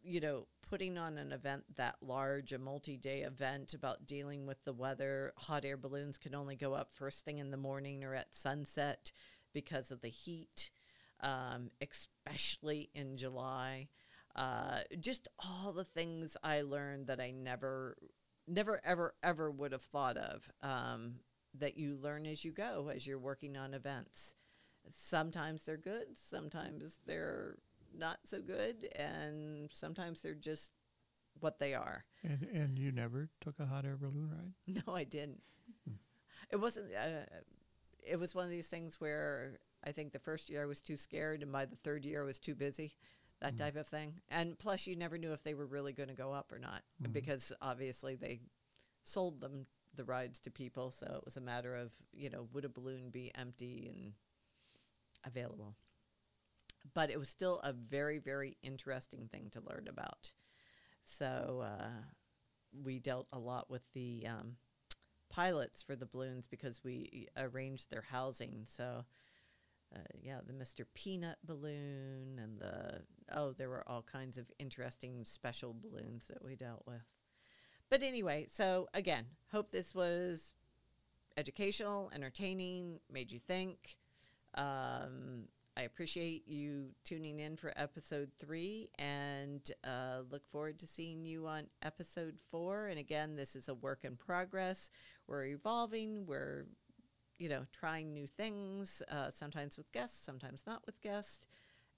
you 0.03 0.19
know, 0.19 0.47
putting 0.71 0.97
on 0.97 1.19
an 1.19 1.33
event 1.33 1.65
that 1.77 1.97
large, 2.01 2.51
a 2.51 2.59
multi 2.59 2.97
day 2.97 3.21
event 3.21 3.75
about 3.75 4.07
dealing 4.07 4.47
with 4.47 4.65
the 4.65 4.73
weather. 4.73 5.35
Hot 5.37 5.67
air 5.67 5.77
balloons 5.77 6.17
can 6.17 6.35
only 6.35 6.57
go 6.57 6.73
up 6.73 6.95
first 6.95 7.27
thing 7.27 7.37
in 7.37 7.51
the 7.51 7.59
morning 7.59 8.03
or 8.03 8.15
at 8.15 8.35
sunset 8.35 9.13
because 9.53 9.91
of 9.91 10.01
the 10.01 10.09
heat, 10.09 10.71
um, 11.21 11.71
especially 11.83 12.89
in 12.95 13.19
July. 13.19 13.89
Uh, 14.35 14.81
just 14.99 15.29
all 15.39 15.75
the 15.75 15.85
things 15.85 16.39
I 16.43 16.63
learned 16.63 17.09
that 17.09 17.21
I 17.21 17.33
never, 17.33 17.99
never, 18.49 18.81
ever, 18.83 19.13
ever 19.23 19.51
would 19.51 19.73
have 19.73 19.83
thought 19.83 20.17
of 20.17 20.51
um, 20.63 21.17
that 21.59 21.77
you 21.77 21.99
learn 22.03 22.25
as 22.25 22.47
you 22.47 22.51
go 22.51 22.91
as 22.93 23.07
you're 23.07 23.19
working 23.19 23.59
on 23.59 23.75
events. 23.75 24.35
Sometimes 24.91 25.65
they're 25.65 25.77
good, 25.77 26.17
sometimes 26.17 27.01
they're 27.07 27.59
not 27.97 28.19
so 28.25 28.41
good, 28.41 28.89
and 28.97 29.69
sometimes 29.73 30.23
they're 30.23 30.35
just 30.35 30.73
what 31.41 31.59
they 31.59 31.75
are. 31.75 32.05
And 32.23 32.47
and 32.53 32.79
you 32.79 32.93
never 32.93 33.29
took 33.41 33.59
a 33.61 33.67
hot 33.67 33.85
air 33.85 33.97
balloon 33.97 34.31
ride? 34.31 34.83
No, 34.87 34.95
I 34.95 35.05
didn't. 35.05 35.43
Hmm. 35.87 35.95
It 36.51 36.57
wasn't. 36.57 36.87
Uh, 36.95 37.25
it 38.07 38.19
was 38.19 38.35
one 38.35 38.45
of 38.45 38.51
these 38.51 38.67
things 38.67 39.01
where 39.01 39.59
I 39.85 39.93
think 39.93 40.13
the 40.13 40.19
first 40.19 40.51
year 40.51 40.63
I 40.63 40.67
was 40.67 40.81
too 40.81 40.97
scared, 40.97 41.43
and 41.43 41.53
by 41.53 41.65
the 41.65 41.77
third 41.77 42.05
year 42.05 42.23
I 42.23 42.27
was 42.27 42.39
too 42.39 42.55
busy. 42.55 42.95
That 43.41 43.55
mm. 43.55 43.59
type 43.59 43.77
of 43.77 43.87
thing. 43.87 44.21
And 44.31 44.57
plus, 44.59 44.87
you 44.87 44.95
never 44.95 45.19
knew 45.19 45.33
if 45.33 45.43
they 45.43 45.55
were 45.55 45.67
really 45.67 45.93
going 45.93 46.09
to 46.09 46.15
go 46.15 46.33
up 46.33 46.53
or 46.53 46.59
not, 46.59 46.83
mm. 47.03 47.13
because 47.13 47.53
obviously 47.61 48.15
they 48.15 48.41
sold 49.03 49.41
them 49.41 49.67
the 49.97 50.05
rides 50.05 50.39
to 50.41 50.51
people. 50.51 50.93
So 50.93 51.07
it 51.19 51.25
was 51.25 51.37
a 51.37 51.41
matter 51.41 51.75
of 51.75 51.93
you 52.13 52.31
know 52.31 52.49
would 52.53 52.65
a 52.65 52.69
balloon 52.69 53.11
be 53.11 53.33
empty 53.35 53.91
and 53.93 54.13
available 55.27 55.75
but 56.93 57.11
it 57.11 57.19
was 57.19 57.29
still 57.29 57.61
a 57.65 57.73
very, 57.73 58.19
very 58.19 58.57
interesting 58.63 59.29
thing 59.31 59.49
to 59.53 59.61
learn 59.61 59.87
about. 59.89 60.33
So 61.05 61.65
uh, 61.65 62.03
we 62.83 62.99
dealt 62.99 63.29
a 63.33 63.39
lot 63.39 63.71
with 63.71 63.83
the 63.93 64.27
um, 64.29 64.57
pilots 65.31 65.83
for 65.83 65.97
the 65.97 66.07
balloons 66.07 66.47
because 66.47 66.83
we 66.85 67.29
arranged 67.37 67.91
their 67.91 68.05
housing. 68.11 68.65
So, 68.67 69.05
uh, 69.95 69.99
yeah, 70.21 70.39
the 70.47 70.53
Mr. 70.53 70.85
Peanut 70.95 71.39
balloon 71.45 72.39
and 72.43 72.59
the, 72.59 73.03
oh, 73.35 73.53
there 73.53 73.69
were 73.69 73.89
all 73.89 74.03
kinds 74.03 74.39
of 74.39 74.51
interesting 74.59 75.25
special 75.25 75.75
balloons 75.75 76.27
that 76.29 76.45
we 76.45 76.57
dealt 76.57 76.83
with. 76.87 77.03
But 77.91 78.03
anyway, 78.03 78.47
so 78.49 78.89
again, 78.95 79.27
hope 79.53 79.71
this 79.71 79.95
was 79.95 80.55
educational, 81.37 82.11
entertaining, 82.15 83.01
made 83.11 83.31
you 83.33 83.39
think. 83.39 83.97
Um, 84.55 85.49
I 85.77 85.83
appreciate 85.83 86.47
you 86.47 86.91
tuning 87.05 87.41
in 87.41 87.57
for 87.57 87.73
episode 87.77 88.31
three 88.39 88.91
and 88.97 89.61
uh, 89.83 90.21
look 90.31 90.47
forward 90.49 90.79
to 90.79 90.87
seeing 90.87 91.25
you 91.25 91.49
on 91.49 91.65
episode 91.83 92.39
four. 92.51 92.87
And 92.87 92.99
again, 92.99 93.35
this 93.35 93.57
is 93.57 93.69
a 93.69 93.75
work 93.75 94.05
in 94.05 94.17
progress. 94.17 94.91
We're 95.27 95.47
evolving, 95.47 96.27
we're 96.27 96.67
you 97.39 97.49
know, 97.49 97.67
trying 97.73 98.13
new 98.13 98.27
things, 98.27 99.03
uh, 99.11 99.31
sometimes 99.31 99.77
with 99.77 99.91
guests, 99.93 100.25
sometimes 100.25 100.63
not 100.67 100.87
with 100.87 101.01
guests. 101.03 101.47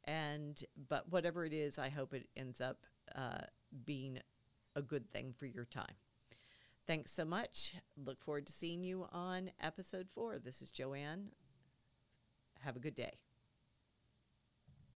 And, 0.04 0.62
but 0.88 1.10
whatever 1.10 1.44
it 1.44 1.52
is, 1.52 1.78
I 1.78 1.88
hope 1.88 2.14
it 2.14 2.28
ends 2.36 2.60
up 2.60 2.86
uh, 3.14 3.44
being 3.84 4.20
a 4.74 4.82
good 4.82 5.10
thing 5.10 5.34
for 5.36 5.46
your 5.46 5.64
time. 5.64 5.94
Thanks 6.86 7.10
so 7.12 7.24
much. 7.24 7.74
Look 7.96 8.22
forward 8.22 8.46
to 8.46 8.52
seeing 8.52 8.84
you 8.84 9.06
on 9.12 9.50
episode 9.60 10.08
four. 10.08 10.38
This 10.38 10.62
is 10.62 10.70
Joanne. 10.70 11.30
Have 12.60 12.76
a 12.76 12.80
good 12.80 12.94
day. 12.94 13.18